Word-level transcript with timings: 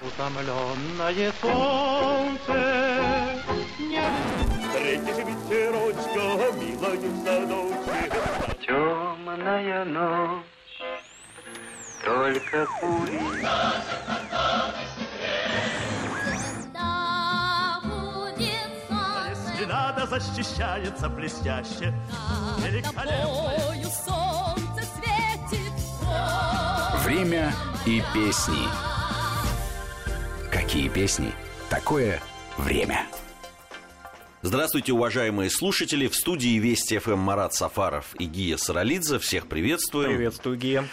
Утомленное 0.00 1.32
солнце 1.40 2.54
не... 3.78 4.02
Встретишь 4.60 5.24
ветерочка, 5.24 6.24
милая 6.58 6.98
в 6.98 7.24
садочке. 7.24 7.96
Темная 8.66 9.84
ночь, 9.84 10.44
только 12.04 12.66
кури. 12.80 13.20
Надо 19.66 20.06
защищается 20.06 21.08
блестяще. 21.08 21.94
Великолепно. 22.58 23.54
Время 27.04 27.52
и 27.86 28.02
песни. 28.12 28.93
Какие 30.74 30.88
песни? 30.88 31.30
Такое 31.70 32.20
время. 32.58 33.06
Здравствуйте, 34.42 34.92
уважаемые 34.92 35.48
слушатели. 35.48 36.08
В 36.08 36.16
студии 36.16 36.58
Вести 36.58 36.98
ФМ 36.98 37.16
Марат 37.16 37.54
Сафаров 37.54 38.16
и 38.18 38.24
Гия 38.24 38.56
Саралидзе. 38.56 39.20
Всех 39.20 39.46
приветствуем. 39.46 40.16
Приветствую, 40.16 40.56
Гия. 40.56 40.88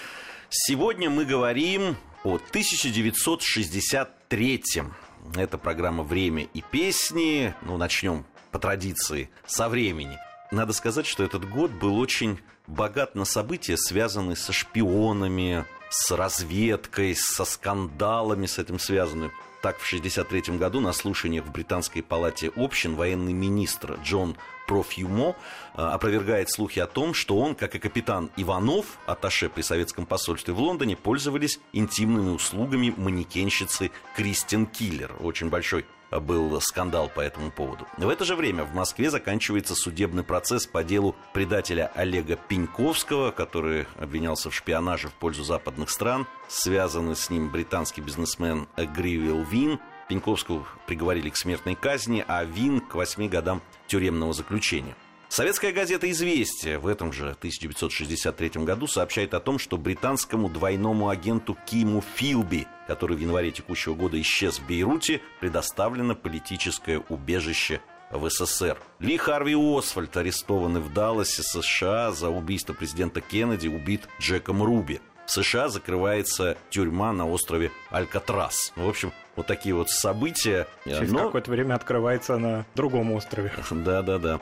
Сегодня 0.52 1.09
мы 1.09 1.26
говорим 1.26 1.98
о 2.23 2.38
1963-м. 2.38 4.94
Это 5.35 5.57
программа 5.57 6.04
«Время 6.04 6.48
и 6.54 6.62
песни». 6.62 7.55
Ну, 7.63 7.77
начнем 7.77 8.27
по 8.52 8.59
традиции 8.59 9.32
со 9.48 9.68
времени. 9.68 10.20
Надо 10.52 10.73
сказать, 10.73 11.07
что 11.07 11.23
этот 11.23 11.49
год 11.49 11.71
был 11.71 11.98
очень 11.98 12.40
богат 12.68 13.16
на 13.16 13.26
события, 13.26 13.77
связанные 13.77 14.35
со 14.35 14.54
шпионами, 14.54 15.66
с 15.90 16.12
разведкой, 16.12 17.16
со 17.16 17.45
скандалами 17.45 18.45
с 18.45 18.59
этим 18.59 18.77
связанными. 18.77 19.32
Так, 19.61 19.77
в 19.77 19.85
1963 19.88 20.57
году 20.57 20.79
на 20.79 20.91
слушаниях 20.91 21.45
в 21.45 21.51
Британской 21.51 22.01
палате 22.01 22.51
общин 22.55 22.95
военный 22.95 23.34
министр 23.34 23.99
Джон 24.04 24.35
Профьюмо 24.67 25.35
а, 25.76 25.93
опровергает 25.93 26.49
слухи 26.49 26.79
о 26.79 26.87
том, 26.87 27.13
что 27.13 27.37
он, 27.37 27.54
как 27.54 27.76
и 27.76 27.79
капитан 27.79 28.32
Иванов, 28.37 28.98
аташе 29.05 29.49
при 29.49 29.62
советском 29.62 30.07
посольстве 30.07 30.55
в 30.55 30.59
Лондоне, 30.59 30.95
пользовались 30.95 31.59
интимными 31.73 32.29
услугами 32.29 32.91
манекенщицы 32.98 33.91
Кристин 34.15 34.65
Киллер. 34.65 35.13
Очень 35.20 35.49
большой 35.49 35.85
был 36.12 36.59
скандал 36.62 37.09
по 37.09 37.21
этому 37.21 37.51
поводу. 37.51 37.87
В 37.98 38.09
это 38.09 38.26
же 38.26 38.35
время 38.35 38.63
в 38.63 38.73
Москве 38.73 39.09
заканчивается 39.09 39.76
судебный 39.76 40.23
процесс 40.23 40.67
по 40.67 40.84
делу 40.84 41.15
предателя 41.34 41.91
Олега 41.95 42.35
Пеньковского, 42.35 43.31
который 43.31 43.87
обвинялся 43.99 44.49
в 44.49 44.55
шпионаже 44.55 45.07
в 45.07 45.13
пользу 45.13 45.43
западных 45.43 45.89
стран. 45.89 46.27
Связанный 46.48 47.15
с 47.15 47.29
ним 47.29 47.49
британский 47.49 48.01
бизнесмен 48.01 48.67
Гривил 48.76 49.43
Вин. 49.43 49.79
Пеньковского 50.09 50.67
приговорили 50.87 51.29
к 51.29 51.37
смертной 51.37 51.76
казни, 51.76 52.26
а 52.27 52.43
Вин 52.43 52.82
к 52.82 52.95
восьми 52.95 53.29
годам 53.29 53.62
тюремного 53.87 54.34
заключения. 54.34 54.95
Советская 55.32 55.71
газета 55.71 56.12
«Известия» 56.12 56.77
в 56.77 56.85
этом 56.85 57.13
же 57.13 57.29
1963 57.29 58.65
году 58.65 58.85
сообщает 58.85 59.34
о 59.34 59.40
том, 59.40 59.60
что 59.60 59.77
британскому 59.77 60.49
двойному 60.49 61.07
агенту 61.07 61.57
Киму 61.65 62.04
Филби, 62.15 62.68
который 62.85 63.15
в 63.15 63.21
январе 63.21 63.51
текущего 63.51 63.93
года 63.93 64.19
исчез 64.19 64.59
в 64.59 64.68
Бейруте, 64.68 65.22
предоставлено 65.40 66.16
политическое 66.16 67.01
убежище 67.07 67.79
в 68.12 68.29
СССР. 68.29 68.78
Ли 69.00 69.16
Харви 69.16 69.56
Освальд, 69.56 70.18
арестованный 70.18 70.81
в 70.81 70.91
Далласе, 70.91 71.44
США 71.44 72.12
за 72.12 72.28
убийство 72.28 72.73
президента 72.73 73.22
Кеннеди, 73.22 73.69
убит 73.69 74.09
Джеком 74.19 74.62
Руби. 74.62 75.00
В 75.28 75.31
США 75.31 75.69
закрывается 75.69 76.57
тюрьма 76.72 77.13
на 77.13 77.25
острове 77.25 77.72
Алькатрас. 77.90 78.73
В 78.75 78.85
общем, 78.85 79.13
вот 79.38 79.47
такие 79.47 79.73
вот 79.73 79.90
события. 79.90 80.68
Через 80.84 81.09
Но... 81.09 81.28
какое-то 81.28 81.51
время 81.51 81.75
открывается 81.75 82.38
на 82.38 82.66
другом 82.75 83.13
острове. 83.13 83.53
Да-да-да. 83.72 84.41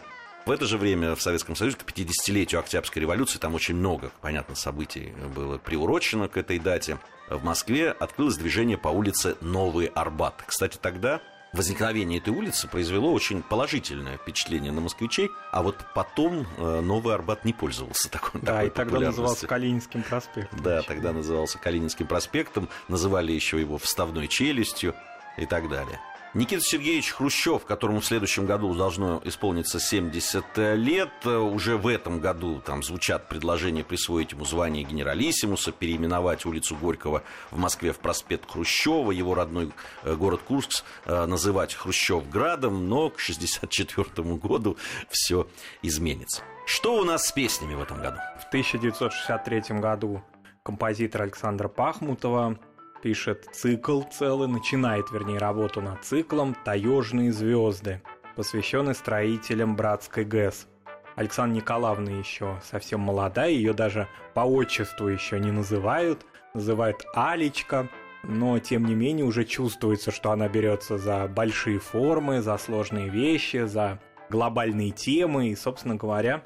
В 0.50 0.52
это 0.52 0.66
же 0.66 0.80
время 0.80 1.14
в 1.14 1.22
Советском 1.22 1.56
Союзе 1.56 1.78
к 1.78 1.84
50-летию 1.84 2.60
Октябрьской 2.60 3.04
революции 3.04 3.38
там 3.38 3.54
очень 3.54 3.76
много, 3.76 4.12
понятно, 4.20 4.56
событий 4.56 5.14
было 5.36 5.60
приурочено 5.60 6.28
к 6.28 6.38
этой 6.38 6.58
дате. 6.58 6.98
В 7.30 7.44
Москве 7.44 7.92
открылось 7.92 8.36
движение 8.36 8.76
по 8.76 8.88
улице 8.88 9.38
Новый 9.42 9.86
Арбат. 9.86 10.44
Кстати, 10.48 10.80
тогда 10.82 11.22
возникновение 11.54 12.18
этой 12.18 12.34
улицы 12.34 12.68
произвело 12.68 13.14
очень 13.14 13.44
положительное 13.44 14.18
впечатление 14.18 14.72
на 14.72 14.82
москвичей, 14.82 15.30
а 15.52 15.62
вот 15.62 15.76
потом 15.94 16.48
э, 16.58 16.82
Новый 16.82 17.14
Арбат 17.14 17.46
не 17.46 17.54
пользовался 17.54 18.10
такой 18.10 18.42
Да, 18.42 18.64
и 18.64 18.72
тогда 18.72 19.00
назывался 19.00 19.46
Калининским 19.46 20.02
проспектом. 20.02 20.64
Да, 20.64 20.82
тогда 20.82 21.14
назывался 21.14 21.60
Калининским 21.60 22.08
проспектом, 22.08 22.70
называли 22.88 23.34
еще 23.34 23.60
его 23.60 23.78
вставной 23.78 24.28
челюстью 24.28 24.96
и 25.38 25.46
так 25.46 25.70
далее. 25.70 26.00
Никита 26.36 26.62
Сергеевич 26.62 27.12
Хрущев, 27.12 27.66
которому 27.66 28.02
в 28.02 28.06
следующем 28.06 28.46
году 28.46 28.76
должно 28.76 29.20
исполниться 29.26 29.80
70 29.80 30.46
лет, 30.76 31.26
уже 31.26 31.76
в 31.76 31.88
этом 31.88 32.20
году 32.20 32.62
там 32.64 32.84
звучат 32.84 33.28
предложения 33.28 33.84
присвоить 33.84 34.34
ему 34.34 34.46
звание 34.46 34.84
генералиссимуса, 34.84 35.72
переименовать 35.72 36.46
улицу 36.46 36.76
Горького 36.76 37.24
в 37.50 37.58
Москве 37.58 37.94
в 37.94 37.98
проспект 37.98 38.48
Хрущева, 38.48 39.12
его 39.12 39.34
родной 39.34 39.72
э, 40.04 40.14
город 40.14 40.42
Курск 40.48 40.84
э, 41.06 41.26
называть 41.26 41.74
Хрущевградом, 41.74 42.88
но 42.88 43.10
к 43.10 43.20
64 43.20 44.06
году 44.38 44.78
все 45.10 45.48
изменится. 45.82 46.44
Что 46.68 46.96
у 46.96 47.04
нас 47.04 47.26
с 47.26 47.32
песнями 47.32 47.74
в 47.74 47.82
этом 47.82 48.00
году? 48.02 48.18
В 48.40 48.48
1963 48.50 49.80
году 49.80 50.22
композитор 50.62 51.24
Александра 51.24 51.68
Пахмутова 51.68 52.60
пишет 53.02 53.48
цикл 53.52 54.02
целый, 54.04 54.48
начинает, 54.48 55.12
вернее, 55.12 55.38
работу 55.38 55.82
над 55.82 56.04
циклом 56.04 56.56
«Таежные 56.66 57.32
звезды», 57.32 58.02
посвященный 58.36 58.96
строителям 58.96 59.76
братской 59.76 60.26
ГЭС. 60.26 60.68
Александра 61.16 61.58
Николаевна 61.58 62.12
еще 62.12 62.60
совсем 62.64 63.02
молодая, 63.02 63.50
ее 63.50 63.74
даже 63.74 64.08
по 64.34 64.42
отчеству 64.42 65.08
еще 65.08 65.40
не 65.40 65.52
называют, 65.52 66.26
называют 66.54 67.06
Алечка, 67.14 67.90
но 68.24 68.60
тем 68.60 68.86
не 68.86 68.96
менее 68.96 69.26
уже 69.26 69.46
чувствуется, 69.46 70.12
что 70.12 70.32
она 70.32 70.48
берется 70.48 70.98
за 70.98 71.28
большие 71.28 71.80
формы, 71.80 72.42
за 72.42 72.58
сложные 72.58 73.10
вещи, 73.10 73.66
за 73.66 74.00
глобальные 74.30 74.92
темы 74.92 75.50
и, 75.50 75.56
собственно 75.56 75.96
говоря, 75.96 76.44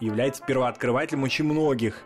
является 0.00 0.42
первооткрывателем 0.44 1.22
очень 1.22 1.44
многих 1.44 2.02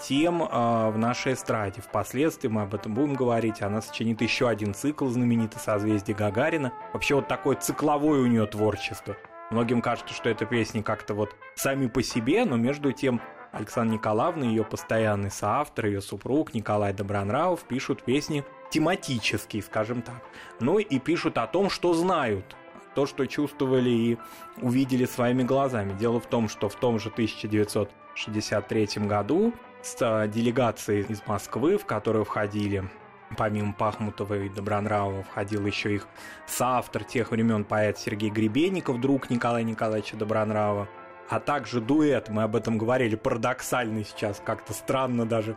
тем 0.00 0.42
э, 0.42 0.90
в 0.90 0.98
нашей 0.98 1.34
эстраде. 1.34 1.80
Впоследствии 1.80 2.48
мы 2.48 2.62
об 2.62 2.74
этом 2.74 2.94
будем 2.94 3.14
говорить. 3.14 3.62
Она 3.62 3.82
сочинит 3.82 4.20
еще 4.22 4.48
один 4.48 4.74
цикл 4.74 5.06
знаменитый 5.06 5.60
«Созвездие 5.60 6.16
Гагарина». 6.16 6.72
Вообще 6.92 7.14
вот 7.14 7.28
такое 7.28 7.56
цикловое 7.56 8.20
у 8.20 8.26
нее 8.26 8.46
творчество. 8.46 9.16
Многим 9.50 9.82
кажется, 9.82 10.14
что 10.14 10.28
это 10.28 10.46
песни 10.46 10.80
как-то 10.80 11.14
вот 11.14 11.34
сами 11.54 11.88
по 11.88 12.02
себе, 12.02 12.44
но 12.44 12.56
между 12.56 12.92
тем 12.92 13.20
Александра 13.52 13.94
Николаевна, 13.94 14.46
ее 14.46 14.64
постоянный 14.64 15.30
соавтор, 15.30 15.86
ее 15.86 16.00
супруг 16.00 16.54
Николай 16.54 16.92
Добронравов 16.92 17.60
пишут 17.64 18.04
песни 18.04 18.44
тематические, 18.70 19.62
скажем 19.62 20.02
так. 20.02 20.22
Ну 20.60 20.78
и 20.78 20.98
пишут 21.00 21.36
о 21.36 21.48
том, 21.48 21.68
что 21.68 21.94
знают, 21.94 22.56
то, 22.94 23.06
что 23.06 23.26
чувствовали 23.26 23.90
и 23.90 24.18
увидели 24.58 25.04
своими 25.04 25.42
глазами. 25.42 25.96
Дело 25.98 26.20
в 26.20 26.26
том, 26.26 26.48
что 26.48 26.68
в 26.68 26.76
том 26.76 27.00
же 27.00 27.08
1963 27.08 28.88
году 29.06 29.52
с 29.82 30.26
делегацией 30.28 31.04
из 31.08 31.22
Москвы, 31.26 31.78
в 31.78 31.86
которую 31.86 32.24
входили 32.24 32.88
Помимо 33.36 33.72
Пахмутова 33.72 34.34
и 34.34 34.48
Добронравова 34.48 35.22
входил 35.22 35.64
еще 35.64 35.94
их 35.94 36.08
соавтор 36.46 37.04
тех 37.04 37.30
времен 37.30 37.64
поэт 37.64 37.96
Сергей 37.96 38.30
Гребенников, 38.30 39.00
друг 39.00 39.30
Николая 39.30 39.62
Николаевича 39.62 40.16
Добронравова, 40.16 40.88
а 41.28 41.38
также 41.38 41.80
дуэт, 41.80 42.28
мы 42.28 42.42
об 42.42 42.56
этом 42.56 42.76
говорили, 42.76 43.14
парадоксальный 43.14 44.04
сейчас, 44.04 44.42
как-то 44.44 44.72
странно 44.72 45.26
даже 45.26 45.56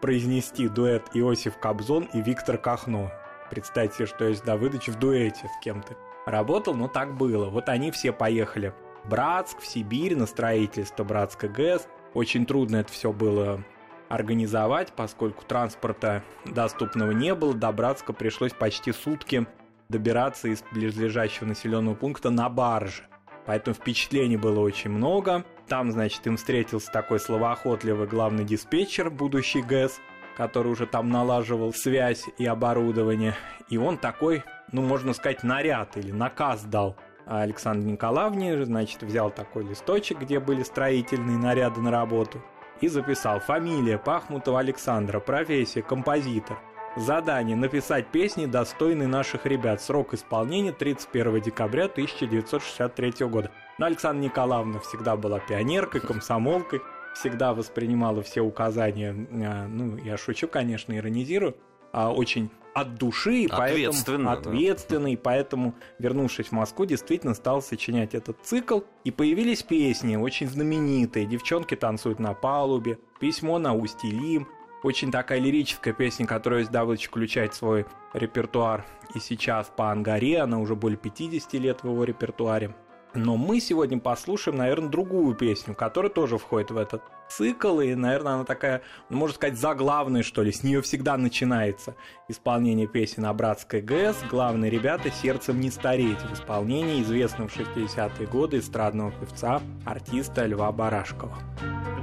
произнести 0.00 0.68
дуэт 0.68 1.10
Иосиф 1.14 1.58
Кобзон 1.58 2.08
и 2.12 2.20
Виктор 2.20 2.58
Кахно. 2.58 3.12
Представьте, 3.50 4.06
что 4.06 4.24
есть 4.24 4.44
Давыдович 4.44 4.88
в 4.88 4.98
дуэте 4.98 5.46
с 5.46 5.62
кем-то 5.62 5.96
работал, 6.26 6.74
но 6.74 6.88
так 6.88 7.16
было. 7.16 7.50
Вот 7.50 7.68
они 7.68 7.90
все 7.92 8.12
поехали 8.12 8.74
Братск, 9.04 9.60
в 9.60 9.66
Сибирь 9.66 10.16
на 10.16 10.26
строительство 10.26 11.04
Братска 11.04 11.48
ГЭС, 11.48 11.86
очень 12.14 12.46
трудно 12.46 12.76
это 12.76 12.92
все 12.92 13.12
было 13.12 13.62
организовать, 14.08 14.92
поскольку 14.92 15.44
транспорта 15.44 16.22
доступного 16.44 17.12
не 17.12 17.34
было. 17.34 17.54
До 17.54 17.72
Братска 17.72 18.12
пришлось 18.12 18.52
почти 18.52 18.92
сутки 18.92 19.46
добираться 19.88 20.48
из 20.48 20.62
близлежащего 20.72 21.46
населенного 21.46 21.94
пункта 21.94 22.30
на 22.30 22.48
барже. 22.48 23.04
Поэтому 23.46 23.74
впечатлений 23.74 24.36
было 24.36 24.60
очень 24.60 24.90
много. 24.90 25.44
Там, 25.66 25.90
значит, 25.90 26.26
им 26.26 26.36
встретился 26.36 26.92
такой 26.92 27.20
словоохотливый 27.20 28.06
главный 28.06 28.44
диспетчер, 28.44 29.10
будущий 29.10 29.62
ГЭС, 29.62 29.98
который 30.36 30.70
уже 30.70 30.86
там 30.86 31.08
налаживал 31.08 31.72
связь 31.72 32.24
и 32.38 32.46
оборудование. 32.46 33.34
И 33.68 33.78
он 33.78 33.96
такой, 33.96 34.44
ну, 34.70 34.82
можно 34.82 35.14
сказать, 35.14 35.42
наряд 35.42 35.96
или 35.96 36.12
наказ 36.12 36.64
дал– 36.64 36.96
а 37.26 37.42
Александр 37.42 37.86
Николаевне, 37.86 38.64
значит, 38.64 39.02
взял 39.02 39.30
такой 39.30 39.64
листочек, 39.64 40.20
где 40.20 40.40
были 40.40 40.62
строительные 40.62 41.38
наряды 41.38 41.80
на 41.80 41.90
работу, 41.90 42.42
и 42.80 42.88
записал 42.88 43.40
фамилия 43.40 43.98
Пахмутова 43.98 44.60
Александра, 44.60 45.20
профессия 45.20 45.82
композитор, 45.82 46.58
Задание– 46.94 47.56
написать 47.56 48.08
песни, 48.08 48.44
достойные 48.44 49.08
наших 49.08 49.46
ребят. 49.46 49.80
Срок 49.80 50.12
исполнения 50.12 50.72
31 50.72 51.40
декабря 51.40 51.86
1963 51.86 53.26
года. 53.28 53.50
Но 53.78 53.86
Александра 53.86 54.22
Николаевна 54.22 54.78
всегда 54.80 55.16
была 55.16 55.38
пионеркой, 55.38 56.02
комсомолкой, 56.02 56.82
всегда 57.14 57.54
воспринимала 57.54 58.22
все 58.22 58.42
указания, 58.42 59.26
а, 59.46 59.66
ну, 59.68 59.96
я 59.96 60.18
шучу, 60.18 60.48
конечно, 60.48 60.94
иронизирую, 60.94 61.56
а, 61.92 62.12
очень 62.12 62.50
от 62.74 62.94
души, 62.94 63.46
ответственно, 63.50 64.36
поэтому, 64.36 65.04
да. 65.04 65.10
и 65.10 65.16
поэтому, 65.16 65.74
вернувшись 65.98 66.48
в 66.48 66.52
Москву, 66.52 66.84
действительно 66.84 67.34
стал 67.34 67.62
сочинять 67.62 68.14
этот 68.14 68.38
цикл. 68.42 68.80
И 69.04 69.10
появились 69.10 69.62
песни, 69.62 70.16
очень 70.16 70.48
знаменитые. 70.48 71.26
«Девчонки 71.26 71.74
танцуют 71.74 72.18
на 72.18 72.34
палубе», 72.34 72.98
«Письмо 73.20 73.58
на 73.58 73.74
устье 73.74 74.10
Лим», 74.10 74.48
очень 74.82 75.12
такая 75.12 75.38
лирическая 75.38 75.94
песня, 75.94 76.26
которую 76.26 76.66
Давыдович 76.66 77.06
включает 77.06 77.54
в 77.54 77.56
свой 77.56 77.86
репертуар 78.14 78.84
и 79.14 79.20
сейчас 79.20 79.70
по 79.74 79.92
Ангаре, 79.92 80.40
она 80.40 80.58
уже 80.58 80.74
более 80.74 80.98
50 80.98 81.52
лет 81.54 81.82
в 81.82 81.88
его 81.88 82.02
репертуаре. 82.02 82.74
Но 83.14 83.36
мы 83.36 83.60
сегодня 83.60 83.98
послушаем, 83.98 84.56
наверное, 84.56 84.88
другую 84.88 85.34
песню, 85.34 85.74
которая 85.74 86.10
тоже 86.10 86.38
входит 86.38 86.70
в 86.70 86.76
этот 86.76 87.02
цикл, 87.28 87.80
и, 87.80 87.94
наверное, 87.94 88.34
она 88.34 88.44
такая, 88.44 88.82
можно 89.10 89.34
сказать, 89.34 89.58
заглавная, 89.58 90.22
что 90.22 90.42
ли, 90.42 90.50
с 90.50 90.62
нее 90.62 90.80
всегда 90.80 91.16
начинается 91.16 91.94
исполнение 92.28 92.86
песен 92.86 93.26
о 93.26 93.34
братской 93.34 93.82
ГЭС. 93.82 94.16
Главные 94.30 94.70
ребята 94.70 95.10
«Сердцем 95.10 95.60
не 95.60 95.70
стареть» 95.70 96.20
в 96.20 96.32
исполнении 96.32 97.02
известного 97.02 97.48
в 97.48 97.56
60-е 97.56 98.26
годы 98.28 98.58
эстрадного 98.58 99.12
певца, 99.12 99.60
артиста 99.84 100.46
Льва 100.46 100.72
Барашкова. 100.72 101.38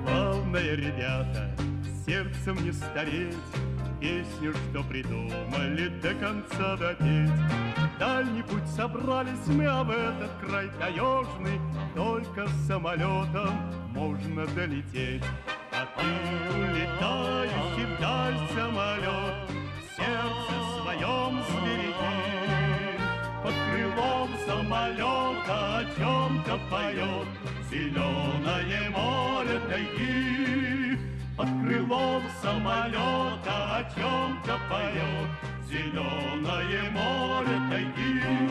Главные 0.05 0.75
ребята 0.75 1.55
сердцем 2.05 2.55
не 2.63 2.71
стареть, 2.71 3.35
Песню, 3.99 4.53
что 4.53 4.81
придумали, 4.83 5.89
до 6.01 6.13
конца 6.15 6.77
допеть. 6.77 7.78
Дальний 7.99 8.43
путь 8.43 8.65
собрались 8.77 9.45
мы, 9.47 9.65
а 9.65 9.83
в 9.83 9.91
этот 9.91 10.31
край 10.39 10.69
таежный 10.79 11.59
Только 11.93 12.47
самолетом 12.65 13.59
можно 13.89 14.47
долететь. 14.47 15.25
А 15.73 15.85
ты, 15.97 16.57
улетающий 16.57 17.97
вдаль 17.97 18.39
самолет, 18.55 19.35
В 19.83 19.95
сердце 19.97 20.55
своем 20.81 21.43
сбереги. 21.49 22.95
Под 23.43 23.53
крылом 23.67 24.29
самолета 24.47 25.79
о 25.79 25.83
чем-то 25.97 26.57
поет 26.71 27.27
Зеленое 27.69 28.89
море 28.91 29.59
тайги. 29.69 30.97
Под 31.35 31.47
крылом 31.47 32.23
самолета 32.41 33.75
о 33.75 33.83
чем-то 33.93 34.57
поет 34.69 35.58
Зеленое 35.69 36.89
море 36.91 37.59
тайги. 37.69 38.49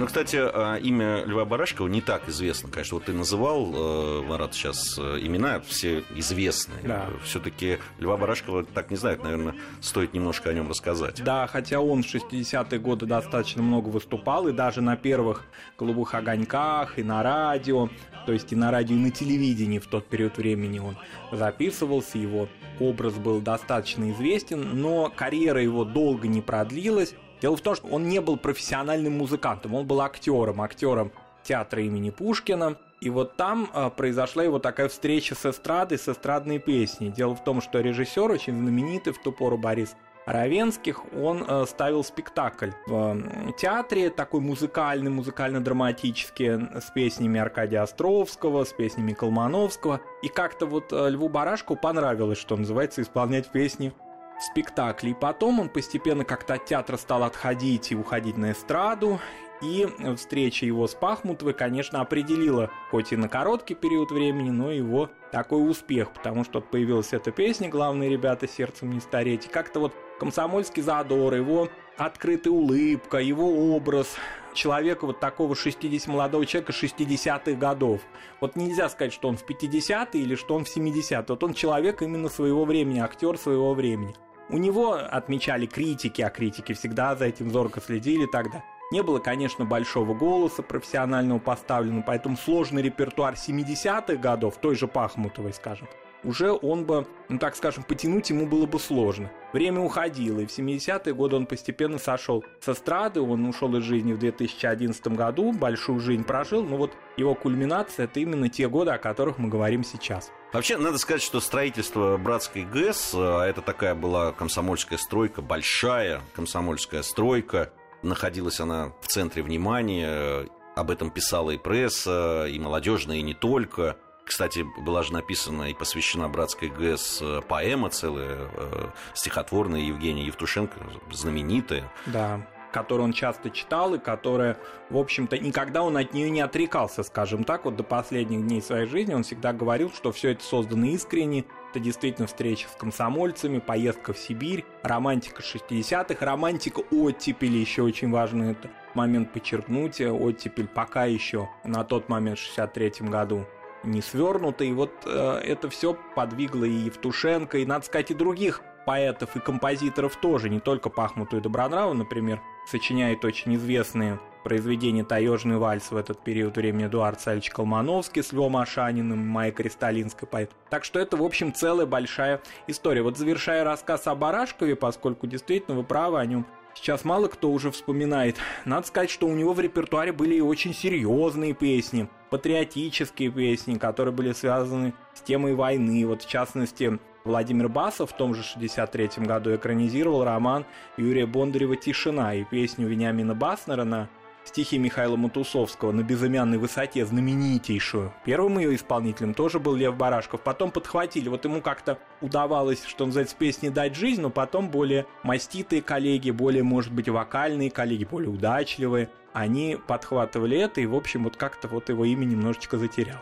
Ну, 0.00 0.06
кстати, 0.06 0.36
а, 0.40 0.76
имя 0.76 1.24
Льва 1.26 1.44
Барашкова 1.44 1.86
не 1.86 2.00
так 2.00 2.26
известно. 2.26 2.70
Конечно, 2.70 2.94
вот 2.94 3.04
ты 3.04 3.12
называл, 3.12 3.70
э, 3.74 4.22
Марат, 4.22 4.54
сейчас 4.54 4.96
э, 4.96 5.18
имена 5.20 5.60
все 5.60 6.04
известные. 6.14 6.80
Да. 6.84 7.08
Все-таки 7.22 7.78
Льва 7.98 8.16
Барашкова 8.16 8.64
так 8.64 8.90
не 8.90 8.96
знают, 8.96 9.22
наверное, 9.22 9.56
стоит 9.82 10.14
немножко 10.14 10.48
о 10.48 10.54
нем 10.54 10.70
рассказать. 10.70 11.22
Да, 11.22 11.46
хотя 11.48 11.80
он 11.80 12.02
в 12.02 12.06
60-е 12.06 12.78
годы 12.78 13.04
достаточно 13.04 13.62
много 13.62 13.88
выступал, 13.88 14.48
и 14.48 14.52
даже 14.52 14.80
на 14.80 14.96
первых 14.96 15.44
«Голубых 15.78 16.14
огоньках», 16.14 16.98
и 16.98 17.02
на 17.02 17.22
радио 17.22 17.90
то 18.26 18.32
есть 18.32 18.52
и 18.52 18.56
на 18.56 18.70
радио, 18.70 18.96
и 18.96 18.98
на 18.98 19.10
телевидении 19.10 19.78
в 19.78 19.86
тот 19.86 20.06
период 20.06 20.36
времени 20.36 20.78
он 20.78 20.96
записывался, 21.32 22.18
его 22.18 22.48
образ 22.78 23.14
был 23.14 23.40
достаточно 23.40 24.10
известен, 24.10 24.80
но 24.80 25.12
карьера 25.14 25.62
его 25.62 25.84
долго 25.84 26.28
не 26.28 26.40
продлилась. 26.40 27.14
Дело 27.40 27.56
в 27.56 27.60
том, 27.60 27.74
что 27.74 27.88
он 27.88 28.08
не 28.08 28.20
был 28.20 28.36
профессиональным 28.36 29.16
музыкантом, 29.18 29.74
он 29.74 29.86
был 29.86 30.00
актером, 30.00 30.60
актером 30.60 31.12
театра 31.42 31.82
имени 31.82 32.10
Пушкина. 32.10 32.76
И 33.00 33.08
вот 33.08 33.36
там 33.36 33.70
э, 33.72 33.90
произошла 33.96 34.42
его 34.42 34.58
такая 34.58 34.88
встреча 34.90 35.34
с 35.34 35.46
эстрадой, 35.46 35.98
с 35.98 36.06
эстрадной 36.06 36.58
песней. 36.58 37.08
Дело 37.08 37.34
в 37.34 37.42
том, 37.42 37.62
что 37.62 37.80
режиссер, 37.80 38.30
очень 38.30 38.58
знаменитый 38.58 39.14
в 39.14 39.22
ту 39.22 39.32
пору 39.32 39.56
Борис 39.56 39.96
Равенских, 40.32 41.02
он 41.14 41.44
э, 41.46 41.64
ставил 41.66 42.04
спектакль 42.04 42.70
в 42.86 43.52
театре, 43.58 44.10
такой 44.10 44.40
музыкальный, 44.40 45.10
музыкально-драматический, 45.10 46.80
с 46.80 46.90
песнями 46.90 47.40
Аркадия 47.40 47.82
Островского, 47.82 48.64
с 48.64 48.72
песнями 48.72 49.12
Колмановского. 49.12 50.00
И 50.22 50.28
как-то 50.28 50.66
вот 50.66 50.92
э, 50.92 51.10
Льву 51.10 51.28
Барашку 51.28 51.76
понравилось, 51.76 52.38
что 52.38 52.56
называется, 52.56 53.02
исполнять 53.02 53.48
песни 53.48 53.92
в 54.38 54.44
спектакле. 54.44 55.10
И 55.10 55.14
потом 55.14 55.60
он 55.60 55.68
постепенно 55.68 56.24
как-то 56.24 56.54
от 56.54 56.64
театра 56.64 56.96
стал 56.96 57.24
отходить 57.24 57.92
и 57.92 57.96
уходить 57.96 58.36
на 58.36 58.52
эстраду. 58.52 59.20
И 59.62 59.86
встреча 60.16 60.64
его 60.64 60.86
с 60.86 60.94
Пахмутовой, 60.94 61.52
конечно, 61.52 62.00
определила, 62.00 62.70
хоть 62.90 63.12
и 63.12 63.16
на 63.16 63.28
короткий 63.28 63.74
период 63.74 64.10
времени, 64.10 64.50
но 64.50 64.70
его 64.72 65.10
такой 65.32 65.68
успех, 65.68 66.12
потому 66.12 66.44
что 66.44 66.60
появилась 66.60 67.12
эта 67.12 67.30
песня 67.30 67.68
«Главные 67.68 68.08
ребята 68.08 68.48
сердцем 68.48 68.90
не 68.90 69.00
стареть». 69.00 69.46
И 69.46 69.48
как-то 69.48 69.80
вот 69.80 69.94
комсомольский 70.18 70.82
задор, 70.82 71.34
его 71.34 71.68
открытая 71.98 72.54
улыбка, 72.54 73.18
его 73.18 73.74
образ 73.74 74.16
человека 74.54 75.06
вот 75.06 75.20
такого 75.20 75.54
60 75.54 76.06
молодого 76.08 76.46
человека 76.46 76.72
60-х 76.72 77.52
годов. 77.52 78.00
Вот 78.40 78.56
нельзя 78.56 78.88
сказать, 78.88 79.12
что 79.12 79.28
он 79.28 79.36
в 79.36 79.44
50-е 79.48 80.22
или 80.22 80.34
что 80.34 80.54
он 80.54 80.64
в 80.64 80.74
70-е. 80.74 81.24
Вот 81.28 81.44
он 81.44 81.54
человек 81.54 82.02
именно 82.02 82.28
своего 82.28 82.64
времени, 82.64 83.00
актер 83.00 83.36
своего 83.36 83.74
времени. 83.74 84.14
У 84.48 84.56
него 84.58 84.94
отмечали 84.94 85.66
критики, 85.66 86.22
а 86.22 86.30
критики 86.30 86.72
всегда 86.72 87.14
за 87.14 87.26
этим 87.26 87.50
зорко 87.50 87.80
следили 87.80 88.26
тогда. 88.26 88.64
Не 88.90 89.02
было, 89.02 89.20
конечно, 89.20 89.64
большого 89.64 90.14
голоса 90.14 90.62
профессионального 90.62 91.38
поставленного, 91.38 92.02
поэтому 92.02 92.36
сложный 92.36 92.82
репертуар 92.82 93.34
70-х 93.34 94.16
годов, 94.16 94.56
той 94.56 94.74
же 94.74 94.88
Пахмутовой, 94.88 95.52
скажем, 95.52 95.88
уже 96.24 96.52
он 96.52 96.84
бы, 96.84 97.06
ну 97.28 97.38
так 97.38 97.54
скажем, 97.56 97.84
потянуть 97.84 98.30
ему 98.30 98.46
было 98.46 98.66
бы 98.66 98.78
сложно. 98.80 99.30
Время 99.52 99.80
уходило, 99.80 100.40
и 100.40 100.46
в 100.46 100.50
70-е 100.50 101.14
годы 101.14 101.36
он 101.36 101.46
постепенно 101.46 101.98
сошел 101.98 102.44
с 102.60 102.68
эстрады, 102.68 103.20
он 103.20 103.46
ушел 103.46 103.74
из 103.76 103.84
жизни 103.84 104.12
в 104.12 104.18
2011 104.18 105.06
году, 105.08 105.52
большую 105.52 106.00
жизнь 106.00 106.24
прожил, 106.24 106.64
но 106.64 106.76
вот 106.76 106.92
его 107.16 107.34
кульминация– 107.34 108.04
это 108.06 108.20
именно 108.20 108.48
те 108.48 108.68
годы, 108.68 108.90
о 108.90 108.98
которых 108.98 109.38
мы 109.38 109.48
говорим 109.48 109.84
сейчас. 109.84 110.32
Вообще, 110.52 110.76
надо 110.76 110.98
сказать, 110.98 111.22
что 111.22 111.40
строительство 111.40 112.16
братской 112.16 112.64
ГЭС, 112.64 113.12
а 113.14 113.44
это 113.44 113.62
такая 113.62 113.94
была 113.94 114.32
комсомольская 114.32 114.98
стройка, 114.98 115.42
большая 115.42 116.20
комсомольская 116.34 117.02
стройка, 117.02 117.72
находилась 118.02 118.60
она 118.60 118.92
в 119.00 119.06
центре 119.06 119.42
внимания, 119.42 120.48
об 120.76 120.90
этом 120.90 121.10
писала 121.10 121.50
и 121.50 121.58
пресса, 121.58 122.46
и 122.46 122.58
молодежная, 122.58 123.16
и 123.16 123.22
не 123.22 123.34
только– 123.34 123.96
кстати, 124.30 124.64
была 124.78 125.02
же 125.02 125.12
написана 125.12 125.70
и 125.70 125.74
посвящена 125.74 126.28
братской 126.28 126.68
ГЭС 126.68 127.18
э, 127.20 127.40
поэма 127.48 127.90
целая, 127.90 128.48
э, 128.52 128.90
стихотворная 129.12 129.80
Евгения 129.80 130.24
Евтушенко, 130.24 130.78
знаменитая. 131.10 131.92
Да 132.06 132.46
которую 132.72 133.04
он 133.04 133.12
часто 133.12 133.50
читал 133.50 133.94
и 133.94 133.98
которая, 133.98 134.56
в 134.88 134.96
общем-то, 134.96 135.38
никогда 135.38 135.82
он 135.82 135.96
от 135.96 136.12
нее 136.12 136.30
не 136.30 136.40
отрекался, 136.40 137.02
скажем 137.02 137.44
так, 137.44 137.64
вот 137.64 137.76
до 137.76 137.82
последних 137.82 138.46
дней 138.46 138.62
своей 138.62 138.86
жизни 138.86 139.14
он 139.14 139.22
всегда 139.22 139.52
говорил, 139.52 139.90
что 139.90 140.12
все 140.12 140.30
это 140.30 140.42
создано 140.42 140.86
искренне, 140.86 141.44
это 141.70 141.80
действительно 141.80 142.26
встреча 142.26 142.68
с 142.68 142.76
комсомольцами, 142.76 143.58
поездка 143.58 144.12
в 144.12 144.18
Сибирь, 144.18 144.64
романтика 144.82 145.42
60-х, 145.42 146.24
романтика 146.24 146.80
оттепели, 146.90 147.58
еще 147.58 147.82
очень 147.82 148.10
важно 148.10 148.50
это 148.50 148.70
момент 148.94 149.32
подчеркнуть, 149.32 150.00
оттепель 150.00 150.66
пока 150.66 151.04
еще 151.04 151.48
на 151.64 151.84
тот 151.84 152.08
момент 152.08 152.38
в 152.38 152.42
63 152.42 153.08
году 153.08 153.46
не 153.84 154.02
свернуто. 154.02 154.64
И 154.64 154.72
вот 154.72 154.92
э, 155.06 155.40
это 155.44 155.70
все 155.70 155.96
подвигло 156.14 156.64
и 156.64 156.72
Евтушенко, 156.72 157.58
и, 157.58 157.66
надо 157.66 157.86
сказать, 157.86 158.10
и 158.10 158.14
других 158.14 158.62
поэтов 158.90 159.36
и 159.36 159.38
композиторов 159.38 160.16
тоже, 160.16 160.50
не 160.50 160.58
только 160.58 160.90
Пахмуту 160.90 161.36
и 161.36 161.40
Добронраву, 161.40 161.94
например, 161.94 162.40
сочиняет 162.66 163.24
очень 163.24 163.54
известные 163.54 164.18
произведения 164.42 165.04
«Таежный 165.04 165.58
вальс» 165.58 165.92
в 165.92 165.96
этот 165.96 166.24
период 166.24 166.56
времени 166.56 166.88
Эдуард 166.88 167.20
Сальевич 167.20 167.50
Колмановский 167.50 168.24
с 168.24 168.32
Львом 168.32 168.56
Ашаниным, 168.56 169.20
Майя 169.20 169.52
Кристалинская 169.52 170.28
поэт. 170.28 170.50
Так 170.70 170.82
что 170.82 170.98
это, 170.98 171.16
в 171.16 171.22
общем, 171.22 171.54
целая 171.54 171.86
большая 171.86 172.40
история. 172.66 173.02
Вот 173.02 173.16
завершая 173.16 173.62
рассказ 173.62 174.08
о 174.08 174.16
Барашкове, 174.16 174.74
поскольку 174.74 175.28
действительно 175.28 175.76
вы 175.76 175.84
правы 175.84 176.18
о 176.18 176.26
нем, 176.26 176.44
сейчас 176.74 177.04
мало 177.04 177.28
кто 177.28 177.52
уже 177.52 177.70
вспоминает. 177.70 178.38
Надо 178.64 178.88
сказать, 178.88 179.10
что 179.10 179.28
у 179.28 179.34
него 179.36 179.52
в 179.52 179.60
репертуаре 179.60 180.10
были 180.10 180.34
и 180.34 180.40
очень 180.40 180.74
серьезные 180.74 181.54
песни, 181.54 182.08
патриотические 182.28 183.30
песни, 183.30 183.78
которые 183.78 184.12
были 184.12 184.32
связаны 184.32 184.94
с 185.14 185.20
темой 185.20 185.54
войны. 185.54 186.04
Вот 186.08 186.22
в 186.22 186.28
частности, 186.28 186.98
Владимир 187.24 187.68
Басов 187.68 188.10
в 188.10 188.16
том 188.16 188.34
же 188.34 188.42
63 188.42 189.10
году 189.18 189.54
экранизировал 189.54 190.24
роман 190.24 190.64
Юрия 190.96 191.26
Бондарева 191.26 191.76
«Тишина» 191.76 192.34
и 192.34 192.44
песню 192.44 192.86
Вениамина 192.88 193.34
Баснера 193.34 193.84
на 193.84 194.08
стихи 194.44 194.78
Михаила 194.78 195.16
Матусовского 195.16 195.92
«На 195.92 196.02
безымянной 196.02 196.58
высоте» 196.58 197.04
знаменитейшую. 197.04 198.12
Первым 198.24 198.58
ее 198.58 198.74
исполнителем 198.74 199.34
тоже 199.34 199.58
был 199.60 199.74
Лев 199.74 199.96
Барашков. 199.96 200.40
Потом 200.40 200.70
подхватили. 200.70 201.28
Вот 201.28 201.44
ему 201.44 201.60
как-то 201.60 201.98
удавалось, 202.20 202.84
что 202.84 203.06
называется, 203.06 203.36
песни 203.36 203.68
дать 203.68 203.94
жизнь, 203.94 204.22
но 204.22 204.30
потом 204.30 204.70
более 204.70 205.06
маститые 205.22 205.82
коллеги, 205.82 206.30
более, 206.30 206.62
может 206.62 206.92
быть, 206.92 207.08
вокальные 207.08 207.70
коллеги, 207.70 208.04
более 208.04 208.30
удачливые, 208.30 209.10
они 209.32 209.78
подхватывали 209.86 210.58
это, 210.58 210.80
и, 210.80 210.86
в 210.86 210.94
общем, 210.94 211.24
вот 211.24 211.36
как-то 211.36 211.68
вот 211.68 211.88
его 211.88 212.04
имя 212.04 212.24
немножечко 212.24 212.78
затерялось. 212.78 213.20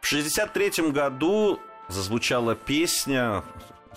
В 0.00 0.12
1963 0.12 0.92
году 0.92 1.58
зазвучала 1.88 2.54
песня 2.54 3.42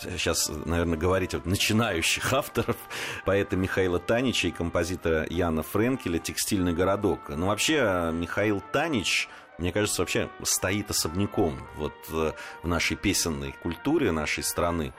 сейчас, 0.01 0.49
наверное, 0.65 0.97
говорить 0.97 1.33
о 1.33 1.41
начинающих 1.43 2.31
авторов, 2.33 2.77
поэта 3.25 3.55
Михаила 3.55 3.99
Танича 3.99 4.47
и 4.47 4.51
композитора 4.51 5.25
Яна 5.29 5.63
Френкеля 5.63 6.19
«Текстильный 6.19 6.73
городок». 6.73 7.29
Но 7.29 7.47
вообще 7.47 8.11
Михаил 8.13 8.61
Танич 8.71 9.27
мне 9.59 9.73
кажется, 9.73 10.01
вообще 10.01 10.29
стоит 10.43 10.89
особняком 10.89 11.59
вот 11.75 11.93
э, 12.13 12.31
в 12.63 12.67
нашей 12.67 12.95
песенной 12.95 13.53
культуре 13.61 14.13
нашей 14.13 14.41
страны, 14.41 14.93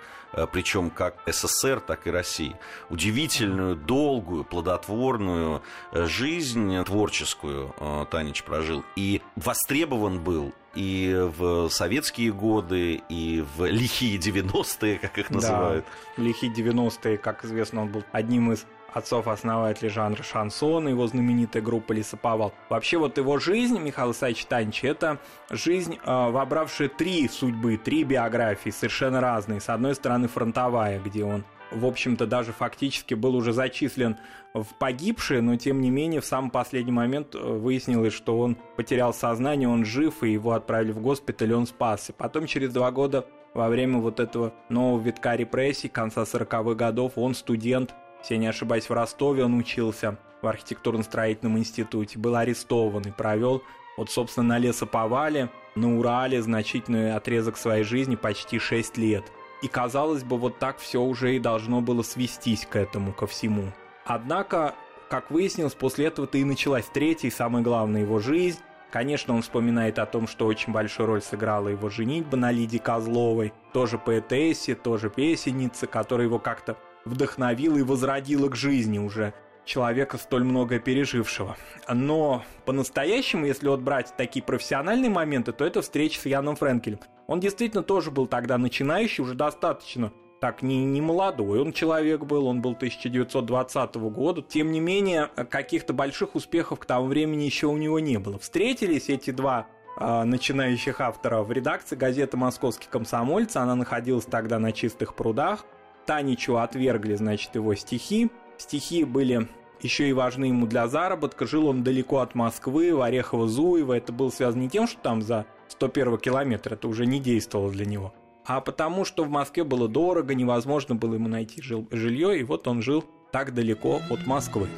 причем 0.53 0.91
как 0.91 1.17
СССР, 1.27 1.81
так 1.81 2.07
и 2.07 2.11
России. 2.11 2.57
Удивительную, 2.89 3.77
долгую, 3.77 4.45
плодотворную 4.45 5.63
э, 5.93 6.07
жизнь 6.07 6.85
творческую 6.85 7.75
Танич 8.11 8.43
прожил. 8.43 8.85
И 8.97 9.23
востребован 9.37 10.21
был 10.21 10.53
и 10.75 11.29
в 11.37 11.69
советские 11.69 12.33
годы, 12.33 13.03
и 13.09 13.45
в 13.57 13.67
лихие 13.67 14.19
90-е, 14.19 14.99
как 14.99 15.19
их 15.19 15.31
называют. 15.31 15.85
Да, 16.17 16.23
лихие 16.23 16.53
90-е, 16.53 17.19
как 17.19 17.45
известно, 17.45 17.83
он 17.83 17.89
был 17.89 18.05
одним 18.13 18.53
из 18.53 18.67
отцов-основателей 18.93 19.91
жанра 19.91 20.23
шансон, 20.23 20.89
его 20.89 21.07
знаменитая 21.07 21.63
группа 21.63 21.93
Лесоповал. 21.93 22.53
Вообще 22.69 22.99
вот 22.99 23.19
его 23.19 23.39
жизнь, 23.39 23.79
Михаил 23.79 24.13
Исаевич 24.13 24.45
Танич, 24.47 24.85
это 24.85 25.19
жизнь, 25.51 25.99
э, 26.05 26.31
вобравшая 26.31 26.89
три 26.89 27.29
судьбы, 27.29 27.77
три 27.77 28.05
биографии, 28.05 28.71
совершенно 28.71 29.21
разные. 29.21 29.61
С 29.61 29.69
одной 29.69 29.95
стороны, 29.95 30.29
фронтовая, 30.29 31.01
где 31.01 31.25
он 31.25 31.45
в 31.71 31.87
общем-то, 31.87 32.27
даже 32.27 32.53
фактически 32.53 33.15
был 33.15 33.37
уже 33.37 33.53
зачислен 33.53 34.17
в 34.55 34.67
погибшие, 34.79 35.41
но 35.41 35.57
тем 35.57 35.81
не 35.81 35.91
менее 35.91 36.21
в 36.21 36.25
самый 36.25 36.51
последний 36.51 36.93
момент 36.93 37.35
э, 37.35 37.39
выяснилось, 37.39 38.13
что 38.13 38.39
он 38.39 38.57
потерял 38.77 39.15
сознание, 39.15 39.69
он 39.69 39.85
жив, 39.85 40.23
и 40.23 40.33
его 40.33 40.53
отправили 40.53 40.93
в 40.93 41.01
госпиталь, 41.01 41.53
он 41.53 41.67
спасся. 41.67 42.13
Потом 42.13 42.47
через 42.47 42.73
два 42.73 42.91
года 42.91 43.27
во 43.55 43.69
время 43.69 43.99
вот 43.99 44.21
этого 44.21 44.53
нового 44.69 45.01
витка 45.01 45.37
репрессий 45.37 45.89
конца 45.89 46.23
40-х 46.23 46.75
годов 46.75 47.13
он 47.17 47.35
студент, 47.35 47.95
если 48.21 48.37
не 48.37 48.47
ошибаюсь, 48.47 48.89
в 48.89 48.93
Ростове 48.93 49.45
он 49.45 49.59
учился 49.59 50.19
в 50.43 50.47
архитектурно-строительном 50.47 51.59
институте, 51.59 52.19
был 52.19 52.37
арестован 52.37 53.03
и 53.03 53.11
провел 53.11 53.63
вот, 53.97 54.11
собственно, 54.11 54.49
на 54.49 54.59
лесоповале, 54.59 55.51
на 55.75 55.99
Урале 55.99 56.41
значительный 56.41 57.15
отрезок 57.15 57.57
своей 57.57 57.85
жизни, 57.85 58.17
почти 58.17 58.59
6 58.59 58.97
лет– 58.97 59.25
и 59.63 59.69
казалось 59.69 60.23
бы, 60.23 60.39
вот 60.39 60.59
так 60.59 60.79
все 60.79 61.03
уже 61.03 61.37
и 61.37 61.39
должно 61.39 61.81
было 61.81 62.03
свестись 62.03 62.67
к 62.67 62.77
этому, 62.77 63.13
ко 63.13 63.27
всему. 63.27 63.73
Однако, 64.05 64.75
как 65.09 65.31
выяснилось, 65.31 65.75
после 65.75 66.07
этого-то 66.07 66.39
и 66.39 66.45
началась 66.45 66.87
третья 66.87 67.29
и 67.29 67.33
самая 67.33 67.63
главная 67.63 68.03
его 68.03 68.19
жизнь. 68.19 68.59
Конечно, 68.91 69.35
он 69.35 69.43
вспоминает 69.43 69.99
о 69.99 70.07
том, 70.07 70.27
что 70.27 70.47
очень 70.47 70.73
большую 70.73 71.07
роль 71.07 71.23
сыграла 71.23 71.69
его 71.69 71.91
женитьба 71.91 72.37
на 72.37 72.51
Лидии 72.51 72.79
Козловой, 72.79 73.53
тоже 73.73 73.99
поэтессе, 73.99 74.75
тоже 74.75 75.11
песеннице, 75.11 75.87
которая 75.87 76.27
его 76.27 76.39
как-то 76.39 76.77
вдохновила 77.05 77.79
и 77.79 77.83
возродила 77.83 78.49
к 78.49 78.57
жизни 78.57 78.99
уже 78.99 79.35
человека, 79.65 80.19
столь 80.19 80.45
многое 80.45 80.81
пережившего. 80.81 81.57
Но 81.89 82.43
по-настоящему, 82.67 83.47
если 83.47 83.69
вот 83.69 83.81
брать 83.81 84.15
такие 84.17 84.45
профессиональные 84.45 85.11
моменты, 85.11 85.53
то 85.53 85.65
это 85.65 85.83
встреча 85.83 86.21
с 86.21 86.27
Яном 86.27 86.57
Френкелем. 86.57 87.01
Он 87.27 87.41
действительно 87.41 87.83
тоже 87.83 88.11
был 88.11 88.27
тогда 88.27 88.59
начинающий, 88.59 89.23
уже 89.23 89.35
достаточно 89.35 90.13
так 90.41 90.63
не, 90.63 90.85
не 90.85 91.01
молодой 91.03 91.61
он 91.61 91.73
человек 91.73 92.23
был, 92.23 92.47
он 92.47 92.63
был 92.63 92.73
1920 92.73 93.95
года. 93.97 94.43
Тем 94.43 94.73
не 94.73 94.81
менее, 94.81 95.27
каких-то 95.27 95.93
больших 95.93 96.35
успехов 96.35 96.81
к 96.81 96.87
тому 96.87 97.07
времени 97.07 97.45
еще 97.45 97.67
у 97.67 97.77
него 97.77 98.01
не 98.01 98.19
было. 98.19 98.39
Встретились 98.39 99.11
эти 99.11 99.31
два 99.31 99.67
э, 99.99 100.25
начинающих 100.25 101.01
автора 101.01 101.43
в 101.43 101.53
редакции 101.53 101.95
газеты 101.95 102.39
«Московский 102.39 102.89
комсомольц». 102.91 103.55
Она 103.57 103.75
находилась 103.75 104.25
тогда 104.25 104.59
на 104.59 104.73
чистых 104.73 105.15
прудах. 105.15 105.67
Таничу 106.07 106.57
отвергли, 106.57 107.15
значит, 107.15 107.55
его 107.55 107.75
стихи. 107.75 108.31
Стихи 108.59 109.05
были 109.05 109.49
еще 109.81 110.09
и 110.09 110.13
важны 110.13 110.47
ему 110.47 110.67
для 110.67 110.89
заработка. 110.89 111.47
Жил 111.47 111.67
он 111.67 111.83
далеко 111.83 112.19
от 112.19 112.35
Москвы, 112.35 112.95
в 112.95 113.01
Орехово-Зуево. 113.01 113.97
Это 113.97 114.13
было 114.13 114.31
связано 114.31 114.63
не 114.63 114.69
тем, 114.69 114.87
что 114.87 115.01
там 115.01 115.23
за 115.23 115.47
101 115.69 116.19
километр 116.19 116.75
это 116.75 116.89
уже 116.89 117.07
не 117.07 117.21
действовало 117.21 117.71
для 117.71 117.87
него, 117.87 118.13
а 118.45 118.61
потому 118.61 119.05
что 119.05 119.25
в 119.25 119.31
Москве 119.31 119.65
было 119.65 119.89
дорого, 119.89 120.35
невозможно 120.35 120.95
было 120.95 121.15
ему 121.15 121.29
найти 121.29 121.63
жилье, 121.63 122.39
и 122.39 122.43
вот 122.43 122.67
он 122.67 122.83
жил 122.83 123.05
так 123.33 123.55
далеко 123.55 124.01
от 124.11 124.27
Москвы. 124.27 124.69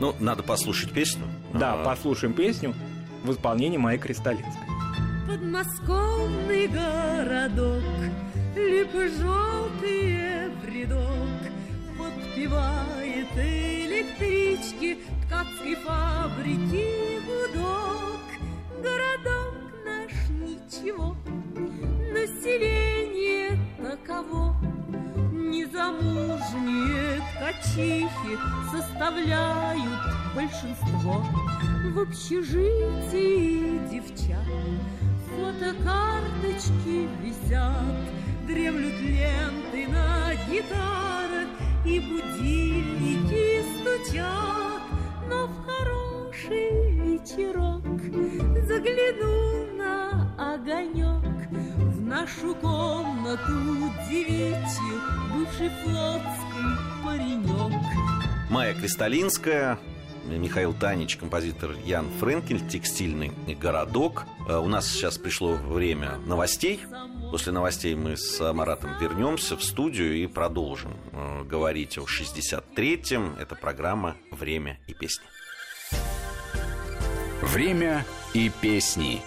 Ну, 0.00 0.14
надо 0.20 0.42
послушать 0.42 0.92
песню. 0.92 1.24
Да, 1.52 1.74
а... 1.74 1.84
послушаем 1.84 2.32
песню 2.32 2.74
в 3.24 3.32
исполнении 3.32 3.78
Майи 3.78 3.98
Кристалинской. 3.98 4.62
Подмосковный 5.28 6.68
городок, 6.68 7.82
липы 8.56 9.10
желтые 9.10 10.37
в 10.78 10.80
рядок, 10.80 11.42
подпевает 11.98 13.28
электрички 13.36 14.98
ткацкой 15.26 15.74
фабрики 15.76 17.20
гудок. 17.26 18.20
Городок 18.82 19.54
наш 19.84 20.12
ничего, 20.30 21.16
население 22.12 23.58
таково. 23.78 24.56
Незамужние 25.32 27.22
ткачихи 27.34 28.34
составляют 28.70 30.02
большинство. 30.34 31.24
В 31.92 31.98
общежитии 32.00 33.80
девчат 33.90 34.27
на 40.58 40.62
гитарах 40.62 41.48
и 41.84 42.00
будильники 42.00 43.62
стучат, 43.80 44.82
но 45.28 45.46
в 45.46 45.66
хороший 45.66 46.92
вечерок 46.92 47.84
загляну 48.66 49.76
на 49.76 50.54
огонек 50.54 51.48
в 51.50 52.00
нашу 52.00 52.54
комнату 52.56 53.52
девичью, 54.08 55.00
бывший 55.34 55.70
флотский 55.82 57.04
паренек. 57.04 57.82
Майя 58.50 58.74
Кристалинская, 58.74 59.78
Михаил 60.24 60.74
Танич, 60.74 61.16
композитор 61.16 61.72
Ян 61.84 62.08
Френкель, 62.18 62.66
«Текстильный 62.68 63.32
городок». 63.60 64.26
Э, 64.48 64.58
у 64.58 64.66
нас 64.66 64.86
сейчас 64.86 65.18
пришло 65.18 65.54
время 65.54 66.18
новостей. 66.26 66.80
После 67.30 67.52
новостей 67.52 67.94
мы 67.94 68.16
с 68.16 68.52
Маратом 68.54 68.98
вернемся 68.98 69.56
в 69.56 69.62
студию 69.62 70.16
и 70.16 70.26
продолжим 70.26 70.96
э, 71.12 71.44
говорить 71.44 71.98
о 71.98 72.04
63-м. 72.04 73.36
Это 73.38 73.54
программа 73.54 74.16
«Время 74.30 74.78
и 74.86 74.94
песни». 74.94 75.26
Время 77.42 78.04
и 78.32 78.50
песни. 78.62 79.20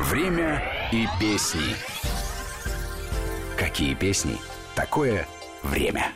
Время 0.00 0.62
и 0.92 1.06
песни. 1.20 1.74
Какие 3.56 3.94
песни? 3.94 4.38
Такое 4.74 5.26
время. 5.62 6.12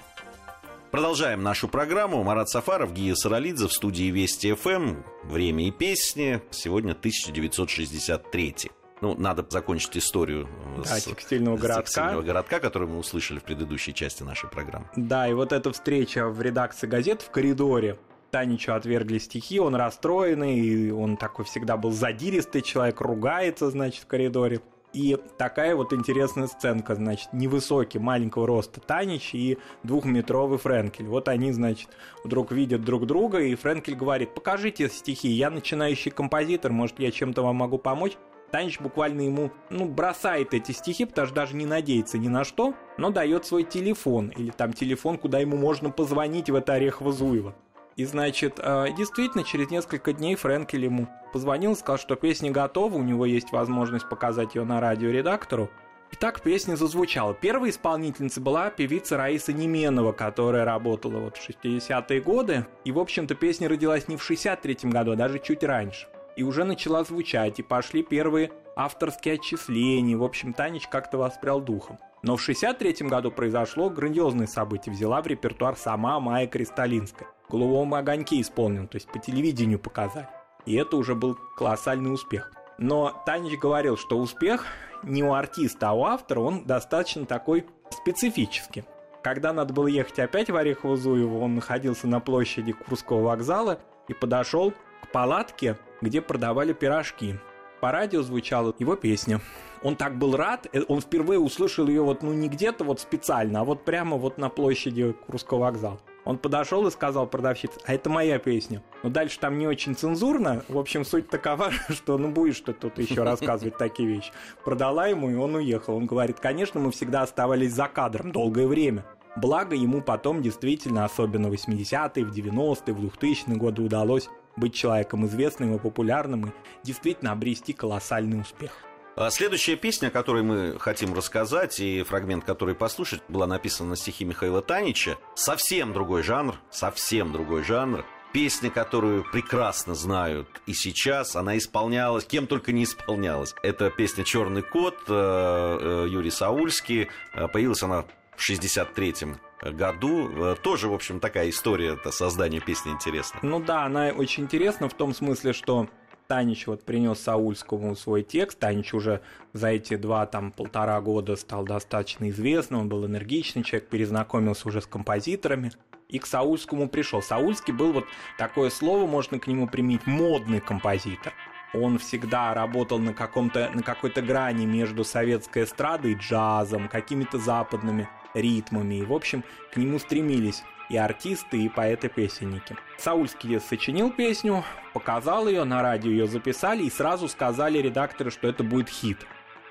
Продолжаем 0.90 1.42
нашу 1.42 1.68
программу. 1.68 2.22
Марат 2.22 2.48
Сафаров, 2.48 2.92
Гия 2.92 3.14
Саралидзе 3.14 3.68
в 3.68 3.72
студии 3.72 4.10
Вести 4.10 4.52
ФМ. 4.52 4.96
Время 5.24 5.66
и 5.66 5.70
песни. 5.70 6.40
Сегодня 6.50 6.92
1963. 6.92 8.70
Ну, 9.00 9.16
надо 9.16 9.44
закончить 9.48 9.96
историю 9.96 10.48
да, 10.76 10.84
с, 10.84 11.04
текстильного, 11.04 11.56
с 11.56 11.60
городка. 11.60 11.82
текстильного 11.82 12.22
городка, 12.22 12.60
который 12.60 12.86
мы 12.86 12.98
услышали 12.98 13.40
в 13.40 13.42
предыдущей 13.42 13.92
части 13.92 14.22
нашей 14.22 14.48
программы. 14.48 14.86
Да, 14.96 15.28
и 15.28 15.32
вот 15.32 15.52
эта 15.52 15.72
встреча 15.72 16.28
в 16.28 16.40
редакции 16.40 16.86
газет 16.86 17.22
в 17.22 17.30
коридоре. 17.30 17.98
Таничу 18.30 18.72
отвергли 18.72 19.18
стихи, 19.18 19.60
он 19.60 19.74
расстроенный, 19.74 20.58
и 20.58 20.90
он 20.90 21.16
такой 21.16 21.44
всегда 21.44 21.76
был 21.76 21.90
задиристый 21.90 22.62
человек, 22.62 23.00
ругается, 23.00 23.70
значит, 23.70 24.04
в 24.04 24.06
коридоре. 24.06 24.60
И 24.92 25.16
такая 25.38 25.74
вот 25.74 25.92
интересная 25.92 26.46
сценка, 26.46 26.94
значит, 26.94 27.32
невысокий, 27.32 27.98
маленького 27.98 28.46
роста 28.46 28.80
Танич 28.80 29.34
и 29.34 29.58
двухметровый 29.82 30.58
Френкель. 30.58 31.06
Вот 31.06 31.28
они, 31.28 31.52
значит, 31.52 31.88
вдруг 32.24 32.52
видят 32.52 32.84
друг 32.84 33.06
друга, 33.06 33.40
и 33.40 33.54
Френкель 33.54 33.94
говорит, 33.94 34.34
покажите 34.34 34.90
стихи, 34.90 35.28
я 35.28 35.50
начинающий 35.50 36.10
композитор, 36.10 36.72
может, 36.72 37.00
я 37.00 37.10
чем-то 37.10 37.42
вам 37.42 37.56
могу 37.56 37.78
помочь? 37.78 38.18
Танич 38.50 38.80
буквально 38.80 39.22
ему, 39.22 39.50
ну, 39.70 39.86
бросает 39.86 40.52
эти 40.52 40.72
стихи, 40.72 41.06
потому 41.06 41.26
что 41.26 41.36
даже 41.36 41.56
не 41.56 41.64
надеется 41.64 42.18
ни 42.18 42.28
на 42.28 42.44
что, 42.44 42.74
но 42.98 43.08
дает 43.08 43.46
свой 43.46 43.64
телефон, 43.64 44.28
или 44.28 44.50
там 44.50 44.74
телефон, 44.74 45.16
куда 45.16 45.38
ему 45.38 45.56
можно 45.56 45.88
позвонить 45.88 46.50
в 46.50 46.54
это 46.54 46.74
Орехово-Зуево. 46.76 47.54
И, 47.96 48.04
значит, 48.04 48.58
э, 48.58 48.86
действительно, 48.96 49.44
через 49.44 49.70
несколько 49.70 50.12
дней 50.12 50.34
Фрэнкель 50.34 50.84
ему 50.84 51.08
позвонил, 51.32 51.76
сказал, 51.76 51.98
что 51.98 52.16
песня 52.16 52.50
готова, 52.50 52.94
у 52.94 53.02
него 53.02 53.26
есть 53.26 53.52
возможность 53.52 54.08
показать 54.08 54.54
ее 54.54 54.64
на 54.64 54.80
радиоредактору. 54.80 55.70
И 56.10 56.16
так 56.16 56.42
песня 56.42 56.76
зазвучала. 56.76 57.32
Первой 57.32 57.70
исполнительницей 57.70 58.42
была 58.42 58.68
певица 58.70 59.16
Раиса 59.16 59.52
Неменова, 59.52 60.12
которая 60.12 60.64
работала 60.64 61.18
вот 61.18 61.38
в 61.38 61.48
60-е 61.48 62.20
годы. 62.20 62.66
И, 62.84 62.92
в 62.92 62.98
общем-то, 62.98 63.34
песня 63.34 63.68
родилась 63.68 64.08
не 64.08 64.16
в 64.16 64.30
63-м 64.30 64.90
году, 64.90 65.12
а 65.12 65.16
даже 65.16 65.38
чуть 65.38 65.64
раньше. 65.64 66.06
И 66.36 66.42
уже 66.42 66.64
начала 66.64 67.04
звучать, 67.04 67.58
и 67.58 67.62
пошли 67.62 68.02
первые 68.02 68.50
авторские 68.76 69.34
отчисления. 69.34 70.16
В 70.16 70.24
общем, 70.24 70.52
Танич 70.52 70.88
как-то 70.88 71.18
воспрял 71.18 71.60
духом. 71.60 71.98
Но 72.22 72.36
в 72.36 72.42
63 72.42 73.08
году 73.08 73.30
произошло 73.30 73.90
грандиозное 73.90 74.46
событие. 74.46 74.94
Взяла 74.94 75.20
в 75.20 75.26
репертуар 75.26 75.76
сама 75.76 76.20
Майя 76.20 76.46
Кристалинская. 76.46 77.28
«Голубом 77.48 77.94
огоньке» 77.94 78.40
исполнен, 78.40 78.88
то 78.88 78.96
есть 78.96 79.08
по 79.08 79.18
телевидению 79.18 79.78
показали. 79.78 80.28
И 80.64 80.74
это 80.76 80.96
уже 80.96 81.14
был 81.14 81.36
колоссальный 81.56 82.12
успех. 82.12 82.52
Но 82.78 83.22
Танич 83.26 83.58
говорил, 83.58 83.96
что 83.96 84.16
успех 84.18 84.64
не 85.02 85.22
у 85.22 85.34
артиста, 85.34 85.90
а 85.90 85.92
у 85.92 86.04
автора, 86.04 86.40
он 86.40 86.64
достаточно 86.64 87.26
такой 87.26 87.66
специфический. 87.90 88.84
Когда 89.22 89.52
надо 89.52 89.72
было 89.72 89.86
ехать 89.86 90.18
опять 90.18 90.50
в 90.50 90.56
Орехово-Зуево, 90.56 91.40
он 91.40 91.56
находился 91.56 92.06
на 92.06 92.20
площади 92.20 92.72
Курского 92.72 93.22
вокзала 93.22 93.80
и 94.08 94.14
подошел 94.14 94.72
к 95.02 95.12
палатке, 95.12 95.76
где 96.02 96.20
продавали 96.20 96.72
пирожки. 96.72 97.36
По 97.80 97.90
радио 97.90 98.22
звучала 98.22 98.74
его 98.78 98.94
песня. 98.94 99.40
Он 99.82 99.96
так 99.96 100.16
был 100.16 100.36
рад, 100.36 100.68
э, 100.72 100.82
он 100.86 101.00
впервые 101.00 101.40
услышал 101.40 101.88
ее 101.88 102.02
вот, 102.02 102.22
ну, 102.22 102.32
не 102.32 102.48
где-то 102.48 102.84
вот 102.84 103.00
специально, 103.00 103.60
а 103.60 103.64
вот 103.64 103.84
прямо 103.84 104.16
вот 104.16 104.38
на 104.38 104.48
площади 104.48 105.12
Курского 105.26 105.60
вокзала. 105.60 105.98
Он 106.24 106.38
подошел 106.38 106.86
и 106.86 106.90
сказал 106.92 107.26
продавщице, 107.26 107.80
а 107.84 107.94
это 107.94 108.08
моя 108.08 108.38
песня. 108.38 108.82
Но 109.02 109.10
дальше 109.10 109.40
там 109.40 109.58
не 109.58 109.66
очень 109.66 109.96
цензурно. 109.96 110.64
В 110.68 110.78
общем, 110.78 111.04
суть 111.04 111.28
такова, 111.28 111.72
что 111.88 112.16
ну 112.18 112.30
будешь 112.30 112.56
что 112.56 112.72
тут 112.72 112.98
еще 112.98 113.22
рассказывать 113.24 113.76
такие 113.76 114.08
вещи. 114.08 114.30
Продала 114.64 115.08
ему, 115.08 115.30
и 115.30 115.34
он 115.34 115.56
уехал. 115.56 115.96
Он 115.96 116.06
говорит, 116.06 116.38
конечно, 116.38 116.78
мы 116.78 116.92
всегда 116.92 117.22
оставались 117.22 117.72
за 117.72 117.88
кадром 117.88 118.30
долгое 118.30 118.68
время. 118.68 119.04
Благо 119.34 119.74
ему 119.74 120.02
потом 120.02 120.42
действительно, 120.42 121.04
особенно 121.04 121.48
в 121.48 121.52
80-е, 121.52 122.24
в 122.24 122.30
90-е, 122.30 122.94
в 122.94 123.00
2000-е 123.00 123.56
годы 123.56 123.82
удалось 123.82 124.28
быть 124.56 124.74
человеком 124.74 125.26
известным 125.26 125.74
и 125.74 125.78
популярным 125.78 126.46
и 126.46 126.52
действительно 126.82 127.32
обрести 127.32 127.72
колоссальный 127.72 128.40
успех. 128.40 128.72
А 129.14 129.28
следующая 129.30 129.76
песня, 129.76 130.08
о 130.08 130.10
которой 130.10 130.42
мы 130.42 130.78
хотим 130.78 131.12
рассказать, 131.12 131.80
и 131.80 132.02
фрагмент, 132.02 132.44
который 132.44 132.74
послушать, 132.74 133.20
была 133.28 133.46
написана 133.46 133.90
на 133.90 133.96
стихи 133.96 134.24
Михаила 134.24 134.62
Танича. 134.62 135.18
Совсем 135.34 135.92
другой 135.92 136.22
жанр, 136.22 136.56
совсем 136.70 137.30
другой 137.30 137.62
жанр. 137.62 138.06
Песня, 138.32 138.70
которую 138.70 139.30
прекрасно 139.30 139.94
знают 139.94 140.48
и 140.64 140.72
сейчас, 140.72 141.36
она 141.36 141.58
исполнялась, 141.58 142.24
кем 142.24 142.46
только 142.46 142.72
не 142.72 142.84
исполнялась. 142.84 143.54
Это 143.62 143.90
песня 143.90 144.24
«Черный 144.24 144.62
кот» 144.62 144.96
э, 145.06 145.12
э, 145.12 146.06
Юрий 146.08 146.30
Саульский. 146.30 147.08
Э, 147.34 147.48
появилась 147.48 147.82
она 147.82 148.06
в 148.34 148.50
63-м 148.50 149.38
году. 149.62 150.56
Тоже, 150.62 150.88
в 150.88 150.94
общем, 150.94 151.20
такая 151.20 151.50
история 151.50 151.94
это 151.94 152.10
создания 152.10 152.60
песни 152.60 152.90
интересна. 152.90 153.40
Ну 153.42 153.60
да, 153.60 153.84
она 153.84 154.08
очень 154.08 154.44
интересна 154.44 154.88
в 154.88 154.94
том 154.94 155.14
смысле, 155.14 155.52
что 155.52 155.88
Танич 156.28 156.66
вот 156.66 156.84
принес 156.84 157.20
Саульскому 157.20 157.94
свой 157.94 158.22
текст. 158.22 158.58
Танич 158.58 158.94
уже 158.94 159.20
за 159.52 159.68
эти 159.68 159.96
два, 159.96 160.26
там, 160.26 160.50
полтора 160.50 161.00
года 161.00 161.36
стал 161.36 161.64
достаточно 161.64 162.30
известным, 162.30 162.80
он 162.80 162.88
был 162.88 163.06
энергичный 163.06 163.62
человек, 163.62 163.88
перезнакомился 163.88 164.68
уже 164.68 164.80
с 164.80 164.86
композиторами 164.86 165.72
и 166.08 166.18
к 166.18 166.26
Саульскому 166.26 166.88
пришел. 166.88 167.22
Саульский 167.22 167.72
был 167.72 167.92
вот 167.92 168.04
такое 168.38 168.70
слово, 168.70 169.06
можно 169.06 169.38
к 169.38 169.46
нему 169.46 169.66
применить, 169.68 170.06
модный 170.06 170.60
композитор. 170.60 171.32
Он 171.74 171.98
всегда 171.98 172.52
работал 172.52 172.98
на, 172.98 173.14
каком-то, 173.14 173.70
на 173.72 173.82
какой-то 173.82 174.20
грани 174.20 174.66
между 174.66 175.04
советской 175.04 175.64
эстрадой 175.64 176.12
и 176.12 176.16
джазом, 176.16 176.88
какими-то 176.88 177.38
западными 177.38 178.08
ритмами. 178.34 178.96
И, 178.96 179.04
в 179.04 179.12
общем, 179.12 179.44
к 179.72 179.76
нему 179.76 179.98
стремились 179.98 180.62
и 180.88 180.96
артисты, 180.96 181.62
и 181.62 181.68
поэты-песенники. 181.68 182.76
Саульский 182.98 183.60
сочинил 183.60 184.10
песню, 184.10 184.64
показал 184.92 185.48
ее, 185.48 185.64
на 185.64 185.82
радио 185.82 186.10
ее 186.10 186.26
записали 186.26 186.84
и 186.84 186.90
сразу 186.90 187.28
сказали 187.28 187.78
редакторы, 187.78 188.30
что 188.30 188.48
это 188.48 188.62
будет 188.62 188.88
хит. 188.88 189.18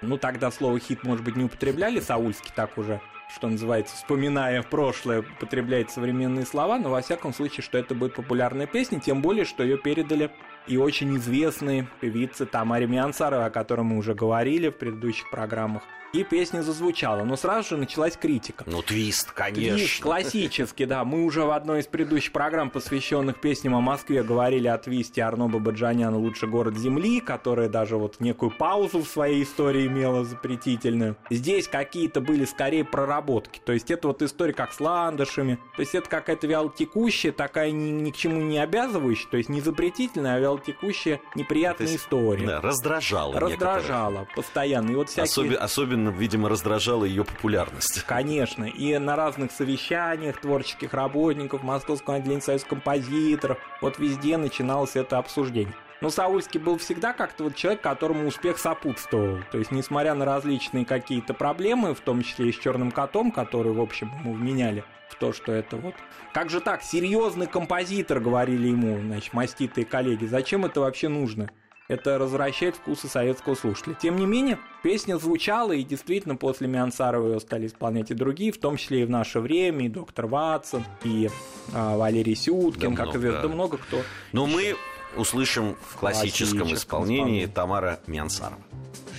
Ну, 0.02 0.18
тогда 0.18 0.50
слово 0.50 0.80
«хит», 0.80 1.04
может 1.04 1.24
быть, 1.24 1.36
не 1.36 1.44
употребляли, 1.44 2.00
Саульский 2.00 2.52
так 2.56 2.76
уже, 2.80 3.00
что 3.36 3.48
называется, 3.48 3.96
вспоминая 3.96 4.64
прошлое, 4.64 5.20
употребляет 5.20 5.92
современные 5.92 6.44
слова, 6.46 6.80
но 6.80 6.90
во 6.90 7.02
всяком 7.02 7.34
случае, 7.36 7.62
что 7.62 7.78
это 7.78 7.94
будет 7.94 8.16
популярная 8.16 8.66
песня, 8.66 9.00
тем 9.00 9.22
более, 9.22 9.46
что 9.46 9.62
ее 9.62 9.78
передали 9.78 10.32
и 10.66 10.78
очень 10.78 11.16
известные 11.18 11.88
певицы 12.00 12.48
Тамаре 12.48 12.88
Миансаровой, 12.88 13.46
о 13.46 13.52
которой 13.52 13.82
мы 13.82 13.98
уже 13.98 14.16
говорили 14.16 14.70
в 14.70 14.78
предыдущих 14.78 15.30
программах, 15.30 15.84
и 16.13 16.24
песня 16.24 16.62
зазвучала. 16.62 17.24
Но 17.24 17.36
сразу 17.36 17.69
же 17.69 17.78
началась 17.78 18.17
критика. 18.17 18.63
Ну, 18.67 18.82
твист, 18.82 19.32
конечно. 19.32 19.78
Твист 19.78 20.02
классический, 20.02 20.86
да. 20.86 21.04
Мы 21.04 21.24
уже 21.24 21.43
в 21.43 21.52
одной 21.52 21.82
из 21.82 21.88
предыдущих 21.88 22.32
программ, 22.32 22.69
посвященных 22.69 23.39
песням 23.39 23.76
о 23.76 23.82
Москве, 23.82 24.24
говорили 24.24 24.67
о 24.67 24.78
твисте 24.78 25.21
Арно 25.21 25.47
Бабаджаняна 25.47 26.17
«Лучший 26.17 26.50
город 26.50 26.78
Земли», 26.78 27.19
которая 27.19 27.69
даже 27.69 27.97
вот 27.97 28.19
некую 28.19 28.52
паузу 28.52 29.00
в 29.00 29.08
своей 29.08 29.43
истории 29.43 29.88
имела 29.88 30.26
запретительную. 30.26 31.15
Здесь 31.30 31.67
какие-то 31.67 32.21
были 32.21 32.45
скорее 32.45 32.84
проработки. 32.84 33.62
То 33.63 33.74
есть 33.74 33.91
это 33.91 34.08
вот 34.08 34.21
история 34.21 34.54
как 34.54 34.74
с 34.74 34.80
ландышами. 34.80 35.60
То 35.76 35.82
есть 35.82 35.95
это 35.95 36.10
какая-то 36.10 36.47
вялотекущая, 36.47 37.32
такая 37.32 37.71
ни, 37.71 37.89
ни 37.89 38.12
к 38.12 38.15
чему 38.17 38.41
не 38.41 38.58
обязывающая, 38.58 39.30
то 39.30 39.38
есть 39.38 39.50
не 39.50 39.62
запретительная, 39.62 40.36
а 40.36 40.39
вялотекущая 40.39 41.21
неприятная 41.36 41.88
есть, 41.88 42.04
история. 42.04 42.47
Да, 42.47 42.62
раздражала. 42.62 43.39
Раздражала 43.39 44.12
некоторых. 44.12 44.36
постоянно. 44.36 44.91
И 44.91 44.95
вот 44.95 45.10
всякие... 45.10 45.24
Особи, 45.24 45.54
особенно 45.54 46.01
особенно, 46.02 46.10
видимо, 46.10 46.50
раздражала 46.50 47.06
ее 47.06 47.24
популярность. 47.24 48.04
Конечно. 48.04 48.66
И 48.66 48.98
на 48.98 49.16
разных 49.16 49.52
совещаниях 49.52 50.40
творческих 50.40 50.94
работников, 50.94 51.64
Московского 51.64 52.18
отделения 52.18 52.42
союз 52.42 52.64
композиторов, 52.64 53.58
вот 53.82 54.00
везде 54.00 54.38
начиналось 54.38 54.96
это 54.96 55.18
обсуждение. 55.18 55.74
Но 56.02 56.10
Саульский 56.10 56.60
был 56.60 56.80
всегда 56.80 57.14
как-то 57.14 57.44
вот 57.44 57.56
человек, 57.56 57.82
которому 57.82 58.28
успех 58.28 58.58
сопутствовал. 58.58 59.40
То 59.52 59.60
есть, 59.60 59.72
несмотря 59.72 60.16
на 60.16 60.26
различные 60.26 60.84
какие-то 60.84 61.36
проблемы, 61.36 61.94
в 61.94 62.00
том 62.00 62.24
числе 62.24 62.50
и 62.50 62.52
с 62.52 62.58
черным 62.58 62.92
котом, 62.92 63.32
который, 63.32 63.72
в 63.72 63.80
общем, 63.80 64.12
ему 64.20 64.34
вменяли 64.34 64.84
в 65.10 65.16
то, 65.16 65.32
что 65.32 65.52
это 65.52 65.78
вот... 65.78 65.94
Как 66.34 66.50
же 66.50 66.60
так, 66.60 66.82
серьезный 66.82 67.46
композитор, 67.46 68.20
говорили 68.20 68.70
ему, 68.70 69.00
значит, 69.00 69.34
маститые 69.34 69.86
коллеги, 69.86 70.26
зачем 70.26 70.66
это 70.66 70.80
вообще 70.80 71.08
нужно? 71.08 71.52
Это 71.88 72.17
развращает 72.17 72.76
вкусы 72.76 73.08
советского 73.08 73.56
слушателя. 73.56 73.96
Тем 73.96 74.15
не 74.15 74.26
менее, 74.26 74.60
песня 74.84 75.17
звучала, 75.17 75.74
и 75.74 75.84
действительно 75.84 76.36
после 76.36 76.67
Миансарова 76.67 77.34
ее 77.34 77.39
стали 77.39 77.67
исполнять 77.67 78.12
и 78.12 78.13
другие, 78.13 78.52
в 78.52 78.60
том 78.60 78.78
числе 78.78 79.02
и 79.02 79.06
в 79.06 79.10
наше 79.10 79.39
время, 79.39 79.86
и 79.86 79.89
доктор 79.89 80.28
Ватсон, 80.28 80.86
и 81.04 81.30
а, 81.74 81.98
Валерий 81.98 82.36
Сюткин, 82.36 82.96
да 82.96 83.06
как 83.06 83.15
известно, 83.15 83.41
да. 83.41 83.48
много 83.50 83.78
кто. 83.78 84.02
Но 84.32 84.46
мы 84.46 84.76
услышим 85.15 85.76
в 85.89 85.98
классическом, 85.98 86.60
классическом 86.60 86.74
исполнении, 86.74 87.17
исполнении 87.20 87.46
Тамара 87.48 88.00
Миансарова. 88.08 88.62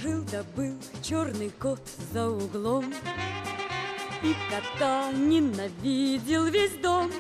Жил 0.02 0.24
да 0.32 0.42
был 0.56 0.74
черный 1.02 1.50
кот 1.60 1.80
за 2.12 2.28
углом, 2.28 2.92
И 4.22 4.34
кота 4.50 5.12
ненавидел 5.12 6.46
весь 6.46 6.74
дом. 6.82 7.10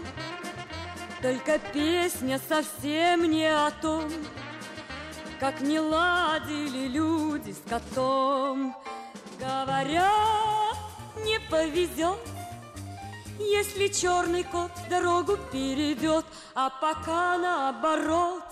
Только 1.20 1.60
песня 1.72 2.40
совсем 2.48 3.30
не 3.30 3.46
о 3.46 3.70
том, 3.70 4.10
как 5.42 5.60
не 5.60 5.80
ладили 5.80 6.86
люди 6.86 7.50
с 7.50 7.68
котом. 7.68 8.76
Говорят, 9.40 10.76
не 11.24 11.40
повезет, 11.50 12.20
если 13.40 13.88
черный 13.88 14.44
кот 14.44 14.70
дорогу 14.88 15.36
перейдет, 15.50 16.24
а 16.54 16.70
пока 16.70 17.38
наоборот. 17.38 18.44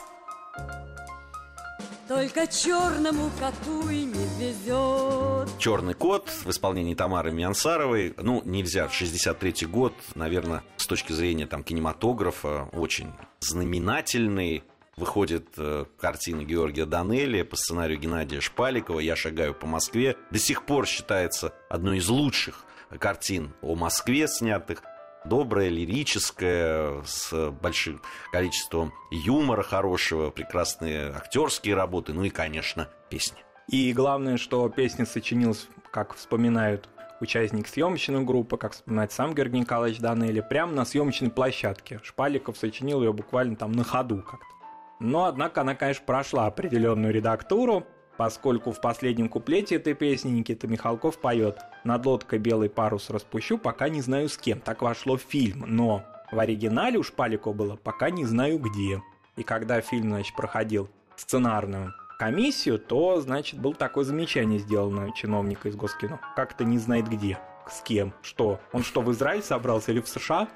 Только 2.08 2.48
черному 2.48 3.30
коту 3.38 3.88
и 3.88 4.02
не 4.02 4.26
везет. 4.40 5.48
Черный 5.60 5.94
кот 5.94 6.28
в 6.28 6.50
исполнении 6.50 6.96
Тамары 6.96 7.30
Миансаровой. 7.30 8.14
Ну, 8.20 8.42
нельзя. 8.44 8.86
63-й 8.86 9.66
год, 9.66 9.92
наверное, 10.16 10.64
с 10.76 10.88
точки 10.88 11.12
зрения 11.12 11.46
там, 11.46 11.62
кинематографа, 11.62 12.68
очень 12.72 13.12
знаменательный 13.38 14.64
выходит 15.00 15.48
э, 15.56 15.86
картина 15.98 16.44
Георгия 16.44 16.84
Данелли 16.84 17.42
по 17.42 17.56
сценарию 17.56 17.98
Геннадия 17.98 18.40
Шпаликова 18.40 19.00
«Я 19.00 19.16
шагаю 19.16 19.54
по 19.54 19.66
Москве». 19.66 20.16
До 20.30 20.38
сих 20.38 20.66
пор 20.66 20.86
считается 20.86 21.54
одной 21.68 21.98
из 21.98 22.08
лучших 22.08 22.64
картин 22.98 23.52
о 23.62 23.74
Москве 23.74 24.28
снятых. 24.28 24.82
Добрая, 25.24 25.68
лирическая, 25.68 27.02
с 27.04 27.50
большим 27.62 28.00
количеством 28.30 28.92
юмора 29.10 29.62
хорошего, 29.62 30.30
прекрасные 30.30 31.10
актерские 31.10 31.74
работы, 31.74 32.12
ну 32.12 32.24
и, 32.24 32.30
конечно, 32.30 32.88
песни. 33.08 33.38
И 33.68 33.92
главное, 33.92 34.36
что 34.36 34.68
песня 34.68 35.06
сочинилась, 35.06 35.66
как 35.90 36.14
вспоминают 36.14 36.88
участник 37.20 37.68
съемочной 37.68 38.22
группы, 38.24 38.56
как 38.56 38.72
вспоминает 38.72 39.12
сам 39.12 39.34
Георгий 39.34 39.60
Николаевич 39.60 40.00
Данели, 40.00 40.40
прямо 40.40 40.72
на 40.72 40.84
съемочной 40.84 41.30
площадке. 41.30 42.00
Шпаликов 42.02 42.56
сочинил 42.56 43.02
ее 43.02 43.12
буквально 43.12 43.56
там 43.56 43.72
на 43.72 43.84
ходу 43.84 44.22
как-то. 44.22 44.59
Но, 45.00 45.24
однако, 45.24 45.62
она, 45.62 45.74
конечно, 45.74 46.04
прошла 46.04 46.46
определенную 46.46 47.12
редактуру, 47.12 47.86
поскольку 48.18 48.70
в 48.70 48.82
последнем 48.82 49.30
куплете 49.30 49.76
этой 49.76 49.94
песни 49.94 50.30
Никита 50.30 50.68
Михалков 50.68 51.18
поет 51.18 51.58
«Над 51.84 52.04
лодкой 52.04 52.38
белый 52.38 52.68
парус 52.68 53.08
распущу, 53.08 53.56
пока 53.56 53.88
не 53.88 54.02
знаю 54.02 54.28
с 54.28 54.36
кем». 54.36 54.60
Так 54.60 54.82
вошло 54.82 55.16
в 55.16 55.22
фильм, 55.22 55.64
но 55.66 56.04
в 56.30 56.38
оригинале 56.38 56.98
у 56.98 57.02
Шпаликова 57.02 57.54
было 57.54 57.76
«Пока 57.76 58.10
не 58.10 58.26
знаю 58.26 58.58
где». 58.58 59.02
И 59.36 59.42
когда 59.42 59.80
фильм, 59.80 60.10
значит, 60.10 60.36
проходил 60.36 60.90
сценарную 61.16 61.94
комиссию, 62.18 62.78
то, 62.78 63.18
значит, 63.22 63.58
было 63.58 63.74
такое 63.74 64.04
замечание 64.04 64.58
сделано 64.58 65.10
чиновника 65.14 65.70
из 65.70 65.76
Госкино. 65.76 66.20
Как-то 66.36 66.64
не 66.64 66.76
знает 66.76 67.08
где, 67.08 67.38
с 67.66 67.80
кем, 67.80 68.12
что. 68.20 68.60
Он 68.72 68.82
что, 68.82 69.00
в 69.00 69.10
Израиль 69.12 69.42
собрался 69.42 69.92
или 69.92 70.00
в 70.00 70.08
США? 70.08 70.48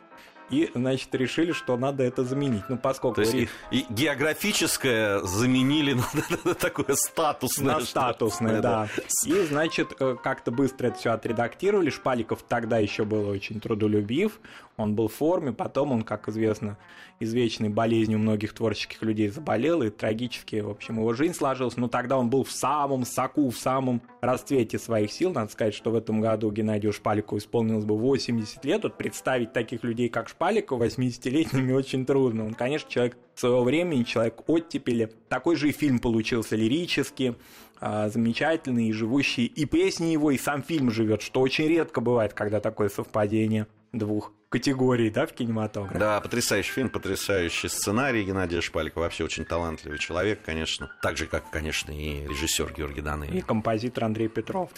И, 0.50 0.70
значит, 0.74 1.14
решили, 1.14 1.52
что 1.52 1.76
надо 1.76 2.02
это 2.04 2.24
заменить. 2.24 2.64
Ну, 2.68 2.76
поскольку... 2.76 3.16
То 3.16 3.20
есть 3.22 3.34
и, 3.34 3.48
и 3.70 3.86
географическое 3.88 5.20
заменили 5.20 5.96
на 6.44 6.54
такое 6.54 6.94
статусное. 6.96 7.76
На 7.76 7.80
статусное, 7.80 8.60
да. 8.60 8.88
И, 9.24 9.32
значит, 9.46 9.94
э, 9.98 10.16
как-то 10.22 10.50
быстро 10.50 10.88
это 10.88 10.98
все 10.98 11.10
отредактировали. 11.10 11.90
Шпаликов 11.90 12.42
тогда 12.42 12.78
еще 12.78 13.04
был 13.04 13.28
очень 13.28 13.60
трудолюбив, 13.60 14.40
он 14.76 14.94
был 14.94 15.08
в 15.08 15.14
форме, 15.14 15.52
потом 15.52 15.92
он, 15.92 16.02
как 16.02 16.28
известно, 16.28 16.76
извечной 17.20 17.68
болезнью 17.68 18.18
многих 18.18 18.52
творческих 18.54 19.02
людей 19.02 19.28
заболел, 19.28 19.82
и 19.82 19.90
трагически, 19.90 20.56
в 20.56 20.70
общем, 20.70 20.98
его 20.98 21.12
жизнь 21.12 21.34
сложилась, 21.34 21.76
но 21.76 21.88
тогда 21.88 22.18
он 22.18 22.28
был 22.28 22.42
в 22.42 22.50
самом 22.50 23.04
соку, 23.04 23.50
в 23.50 23.56
самом 23.56 24.02
расцвете 24.20 24.78
своих 24.78 25.12
сил. 25.12 25.32
Надо 25.32 25.52
сказать, 25.52 25.74
что 25.74 25.90
в 25.90 25.94
этом 25.94 26.20
году 26.20 26.50
Геннадию 26.50 26.92
Шпаликову 26.92 27.38
исполнилось 27.38 27.84
бы 27.84 27.96
80 27.96 28.64
лет. 28.64 28.82
Вот 28.82 28.98
представить 28.98 29.52
таких 29.52 29.84
людей, 29.84 30.08
как 30.08 30.28
Шпаликов, 30.34 30.80
80-летними, 30.80 31.72
очень 31.72 32.04
трудно. 32.04 32.46
Он, 32.46 32.54
конечно, 32.54 32.90
человек 32.90 33.16
своего 33.34 33.62
времени, 33.62 34.02
человек 34.02 34.42
оттепели. 34.48 35.12
Такой 35.28 35.56
же 35.56 35.68
и 35.68 35.72
фильм 35.72 36.00
получился 36.00 36.56
лирический, 36.56 37.36
а, 37.80 38.08
замечательный, 38.08 38.88
и 38.88 38.92
живущий, 38.92 39.46
и 39.46 39.64
песни 39.64 40.06
его, 40.06 40.30
и 40.30 40.38
сам 40.38 40.62
фильм 40.62 40.90
живет, 40.90 41.22
что 41.22 41.40
очень 41.40 41.68
редко 41.68 42.00
бывает, 42.00 42.34
когда 42.34 42.60
такое 42.60 42.88
совпадение 42.88 43.66
двух 43.92 44.32
категорий, 44.48 45.10
да, 45.10 45.26
в 45.26 45.32
кинематографе. 45.32 45.98
Да, 45.98 46.20
потрясающий 46.20 46.72
фильм, 46.72 46.90
потрясающий 46.90 47.68
сценарий 47.68 48.24
Геннадия 48.24 48.60
Шпалика, 48.60 48.98
вообще 48.98 49.24
очень 49.24 49.44
талантливый 49.44 49.98
человек, 49.98 50.40
конечно, 50.44 50.90
так 51.02 51.16
же, 51.16 51.26
как, 51.26 51.50
конечно, 51.50 51.92
и 51.92 52.26
режиссер 52.26 52.72
Георгий 52.76 53.02
Даный. 53.02 53.28
И 53.30 53.40
композитор 53.40 54.04
Андрей 54.04 54.28
Петров. 54.28 54.70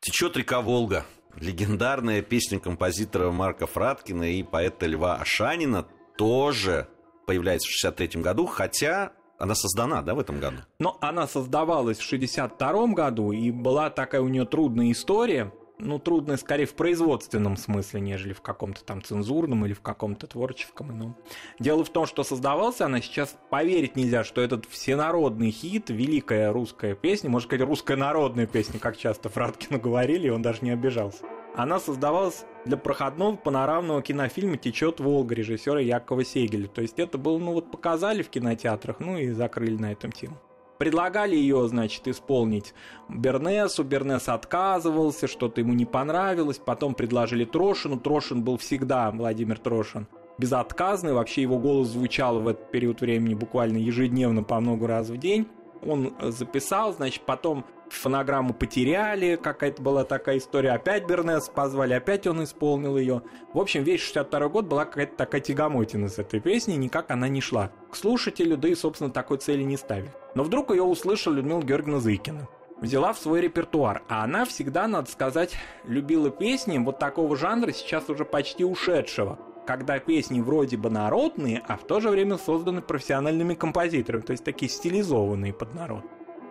«Течет 0.00 0.36
река 0.36 0.60
Волга», 0.60 1.04
легендарная 1.36 2.22
песня 2.22 2.58
композитора 2.58 3.30
Марка 3.30 3.66
Фраткина 3.66 4.32
и 4.32 4.42
поэта 4.42 4.86
Льва 4.86 5.16
Ашанина 5.16 5.86
тоже 6.16 6.88
появляется 7.26 7.68
в 7.68 7.72
63 7.72 8.20
году, 8.22 8.46
хотя 8.46 9.12
она 9.38 9.54
создана, 9.54 10.02
да, 10.02 10.14
в 10.14 10.20
этом 10.20 10.38
году? 10.38 10.58
Но 10.78 10.98
она 11.00 11.26
создавалась 11.26 11.98
в 11.98 12.02
62 12.02 12.88
году, 12.88 13.32
и 13.32 13.50
была 13.50 13.88
такая 13.88 14.20
у 14.20 14.28
нее 14.28 14.44
трудная 14.44 14.92
история 14.92 15.52
ну, 15.80 15.98
трудно 15.98 16.36
скорее 16.36 16.66
в 16.66 16.74
производственном 16.74 17.56
смысле, 17.56 18.00
нежели 18.00 18.32
в 18.32 18.40
каком-то 18.40 18.84
там 18.84 19.02
цензурном 19.02 19.66
или 19.66 19.72
в 19.72 19.80
каком-то 19.80 20.26
творческом 20.26 20.92
ином. 20.92 21.16
Дело 21.58 21.84
в 21.84 21.90
том, 21.90 22.06
что 22.06 22.22
создавался 22.22 22.86
она 22.86 23.00
сейчас, 23.00 23.36
поверить 23.50 23.96
нельзя, 23.96 24.24
что 24.24 24.40
этот 24.40 24.66
всенародный 24.66 25.50
хит, 25.50 25.90
великая 25.90 26.52
русская 26.52 26.94
песня, 26.94 27.30
можно 27.30 27.48
сказать, 27.48 27.66
русская 27.66 27.96
народная 27.96 28.46
песня, 28.46 28.78
как 28.78 28.96
часто 28.96 29.28
Фраткину 29.28 29.80
говорили, 29.80 30.28
и 30.28 30.30
он 30.30 30.42
даже 30.42 30.58
не 30.62 30.70
обижался. 30.70 31.24
Она 31.56 31.80
создавалась 31.80 32.44
для 32.64 32.76
проходного 32.76 33.36
панорамного 33.36 34.02
кинофильма 34.02 34.56
«Течет 34.56 35.00
Волга» 35.00 35.34
режиссера 35.34 35.80
Якова 35.80 36.24
Сегеля. 36.24 36.68
То 36.68 36.82
есть 36.82 36.98
это 36.98 37.18
было, 37.18 37.38
ну 37.38 37.52
вот 37.52 37.70
показали 37.70 38.22
в 38.22 38.30
кинотеатрах, 38.30 39.00
ну 39.00 39.18
и 39.18 39.30
закрыли 39.30 39.76
на 39.76 39.92
этом 39.92 40.12
тему. 40.12 40.38
Предлагали 40.80 41.36
ее, 41.36 41.68
значит, 41.68 42.08
исполнить. 42.08 42.72
Бернесу, 43.06 43.84
Бернес 43.84 44.30
отказывался, 44.30 45.26
что-то 45.28 45.60
ему 45.60 45.74
не 45.74 45.84
понравилось, 45.84 46.56
потом 46.56 46.94
предложили 46.94 47.44
Трошину, 47.44 48.00
Трошин 48.00 48.42
был 48.42 48.56
всегда, 48.56 49.10
Владимир 49.10 49.58
Трошин, 49.58 50.08
безотказный, 50.38 51.12
вообще 51.12 51.42
его 51.42 51.58
голос 51.58 51.88
звучал 51.88 52.40
в 52.40 52.48
этот 52.48 52.70
период 52.70 53.02
времени 53.02 53.34
буквально 53.34 53.76
ежедневно 53.76 54.42
по 54.42 54.58
много 54.58 54.86
раз 54.86 55.10
в 55.10 55.18
день. 55.18 55.46
Он 55.84 56.14
записал, 56.22 56.94
значит, 56.94 57.24
потом 57.26 57.66
фонограмму 57.94 58.54
потеряли, 58.54 59.36
какая-то 59.36 59.82
была 59.82 60.04
такая 60.04 60.38
история, 60.38 60.72
опять 60.72 61.06
Бернес 61.06 61.48
позвали, 61.48 61.94
опять 61.94 62.26
он 62.26 62.44
исполнил 62.44 62.96
ее. 62.96 63.22
В 63.52 63.58
общем, 63.58 63.82
весь 63.82 64.00
62 64.00 64.48
год 64.48 64.66
была 64.66 64.84
какая-то 64.84 65.16
такая 65.16 65.40
тягомотина 65.40 66.08
с 66.08 66.18
этой 66.18 66.40
песней, 66.40 66.76
никак 66.76 67.10
она 67.10 67.28
не 67.28 67.40
шла. 67.40 67.70
К 67.90 67.96
слушателю, 67.96 68.56
да 68.56 68.68
и, 68.68 68.74
собственно, 68.74 69.10
такой 69.10 69.38
цели 69.38 69.62
не 69.62 69.76
ставили. 69.76 70.12
Но 70.34 70.42
вдруг 70.42 70.70
ее 70.70 70.82
услышала 70.82 71.34
Людмила 71.34 71.62
Георгиевна 71.62 72.00
Зыкина 72.00 72.48
взяла 72.80 73.12
в 73.12 73.18
свой 73.18 73.40
репертуар. 73.42 74.02
А 74.08 74.24
она 74.24 74.44
всегда, 74.44 74.88
надо 74.88 75.10
сказать, 75.10 75.54
любила 75.84 76.30
песни 76.30 76.78
вот 76.78 76.98
такого 76.98 77.36
жанра, 77.36 77.72
сейчас 77.72 78.08
уже 78.08 78.24
почти 78.24 78.64
ушедшего. 78.64 79.38
Когда 79.66 79.98
песни 79.98 80.40
вроде 80.40 80.76
бы 80.76 80.90
народные, 80.90 81.62
а 81.68 81.76
в 81.76 81.84
то 81.84 82.00
же 82.00 82.08
время 82.08 82.38
созданы 82.38 82.80
профессиональными 82.80 83.54
композиторами, 83.54 84.22
то 84.22 84.32
есть 84.32 84.44
такие 84.44 84.70
стилизованные 84.70 85.52
под 85.52 85.74
народ. 85.74 86.04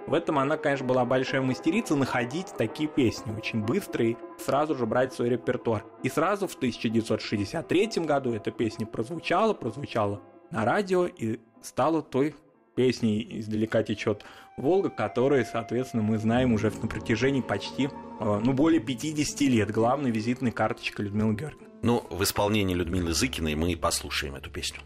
В 0.10 0.16
этом 0.16 0.40
она, 0.40 0.58
конечно, 0.58 0.88
была 0.88 1.06
большая 1.06 1.44
мастерица 1.44 1.96
находить 1.96 2.48
такие 2.58 2.90
песни, 2.90 3.32
очень 3.32 3.64
быстрые, 3.64 4.18
сразу 4.44 4.74
же 4.74 4.88
брать 4.88 5.14
свой 5.14 5.30
репертуар. 5.30 5.86
И 6.02 6.10
сразу 6.10 6.48
в 6.48 6.56
1963 6.56 7.92
году 8.06 8.34
эта 8.34 8.50
песня 8.50 8.88
прозвучала, 8.88 9.54
прозвучала 9.54 10.20
на 10.50 10.66
радио 10.66 11.06
и 11.06 11.40
стала 11.62 12.02
той 12.02 12.36
песней 12.74 13.24
«Издалека 13.40 13.84
течет 13.84 14.24
Волга», 14.58 14.90
которая, 14.90 15.46
соответственно, 15.46 16.02
мы 16.02 16.18
знаем 16.18 16.54
уже 16.54 16.72
на 16.82 16.88
протяжении 16.88 17.42
почти, 17.42 17.86
э, 18.20 18.42
ну, 18.44 18.54
более 18.54 18.82
50 18.82 19.42
лет, 19.42 19.70
главной 19.70 20.10
визитной 20.10 20.52
карточкой 20.52 21.06
Людмилы 21.06 21.36
Георгиевны. 21.36 21.68
Ну, 21.84 22.04
в 22.10 22.24
исполнении 22.24 22.74
Людмилы 22.74 23.14
Зыкиной 23.14 23.54
мы 23.54 23.74
и 23.74 23.76
послушаем 23.76 24.34
эту 24.34 24.50
песню. 24.50 24.82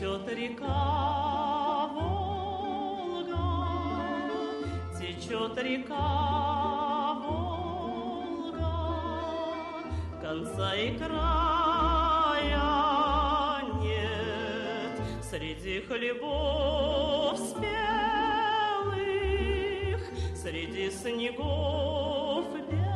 Река 0.00 1.88
Волга, 1.92 3.36
течет 4.96 5.58
река 5.58 7.14
Волга, 7.14 8.62
конца 10.22 10.74
и 10.76 10.96
края 10.96 12.60
нет. 13.82 15.00
Среди 15.20 15.80
хлебов 15.80 17.38
спелых, 17.38 17.62
среди 20.36 20.90
снегов 20.90 22.44
белых 22.70 22.88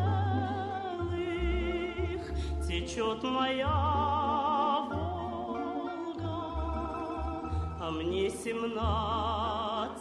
течет 2.64 3.22
моя 3.24 3.91
лет. 8.46 9.92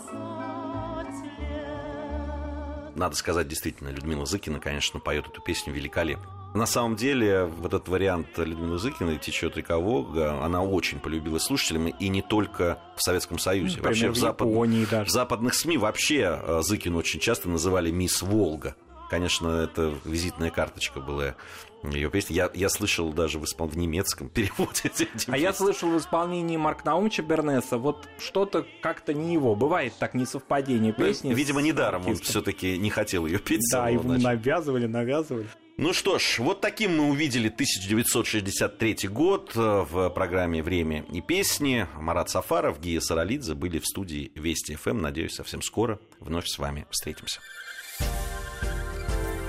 Надо 2.95 3.15
сказать, 3.15 3.47
действительно, 3.47 3.89
Людмила 3.89 4.25
Зыкина, 4.25 4.59
конечно, 4.59 4.99
поет 4.99 5.27
эту 5.27 5.41
песню 5.41 5.73
великолепно. 5.73 6.27
На 6.53 6.65
самом 6.65 6.97
деле, 6.97 7.45
вот 7.45 7.73
этот 7.73 7.87
вариант 7.87 8.37
Людмилы 8.37 8.77
Зыкиной 8.77 9.17
«Течет 9.17 9.55
река 9.55 9.77
Волга», 9.77 10.43
она 10.43 10.61
очень 10.61 10.99
полюбилась 10.99 11.43
слушателями, 11.43 11.95
и 11.97 12.09
не 12.09 12.21
только 12.21 12.77
в 12.97 13.01
Советском 13.01 13.39
Союзе. 13.39 13.77
Например, 13.77 13.87
вообще 13.87 14.09
в, 14.09 14.13
в, 14.13 14.17
запад... 14.17 14.47
в 14.47 15.09
западных 15.09 15.53
СМИ 15.53 15.77
вообще 15.77 16.39
э, 16.43 16.59
Зыкину 16.61 16.97
очень 16.97 17.21
часто 17.21 17.47
называли 17.47 17.89
«Мисс 17.89 18.21
Волга». 18.21 18.75
Конечно, 19.11 19.49
это 19.49 19.93
визитная 20.05 20.51
карточка 20.51 21.01
была 21.01 21.35
ее 21.83 22.09
песни. 22.09 22.33
Я, 22.33 22.49
я 22.53 22.69
слышал 22.69 23.11
даже 23.11 23.39
в, 23.39 23.43
испол... 23.43 23.67
в 23.67 23.77
немецком 23.77 24.29
переводе. 24.33 24.89
А 25.27 25.37
я 25.37 25.51
слышал 25.51 25.89
в 25.89 25.97
исполнении 25.97 26.55
Марк 26.55 26.85
Наумча 26.85 27.21
Бернеса 27.21 27.77
вот 27.77 28.07
что-то 28.19 28.65
как-то 28.79 29.13
не 29.13 29.33
его. 29.33 29.53
Бывает 29.53 29.91
так 29.99 30.13
несовпадение 30.13 30.95
ну, 30.97 31.05
песни. 31.05 31.27
Ну, 31.31 31.35
видимо, 31.35 31.61
недаром 31.61 32.07
он 32.07 32.15
все-таки 32.15 32.77
не 32.77 32.89
хотел 32.89 33.25
ее 33.25 33.39
петь. 33.39 33.59
Да, 33.69 33.89
ему 33.89 34.13
навязывали, 34.13 34.87
навязывали. 34.87 35.47
Ну 35.75 35.91
что 35.91 36.17
ж, 36.17 36.39
вот 36.39 36.61
таким 36.61 36.95
мы 36.95 37.09
увидели 37.09 37.49
1963 37.49 39.09
год 39.09 39.51
э, 39.55 39.85
в 39.91 40.09
программе 40.11 40.63
«Время 40.63 41.03
и 41.11 41.19
песни». 41.19 41.85
Марат 41.95 42.29
Сафаров, 42.29 42.79
Гия 42.79 43.01
Саралидзе 43.01 43.55
были 43.55 43.79
в 43.79 43.85
студии 43.85 44.31
Вести 44.35 44.75
ФМ. 44.75 45.01
Надеюсь, 45.01 45.33
совсем 45.33 45.61
скоро 45.61 45.99
вновь 46.21 46.47
с 46.47 46.57
вами 46.57 46.85
встретимся. 46.91 47.41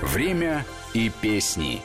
«Время 0.03 0.65
и 0.93 1.09
песни» 1.09 1.81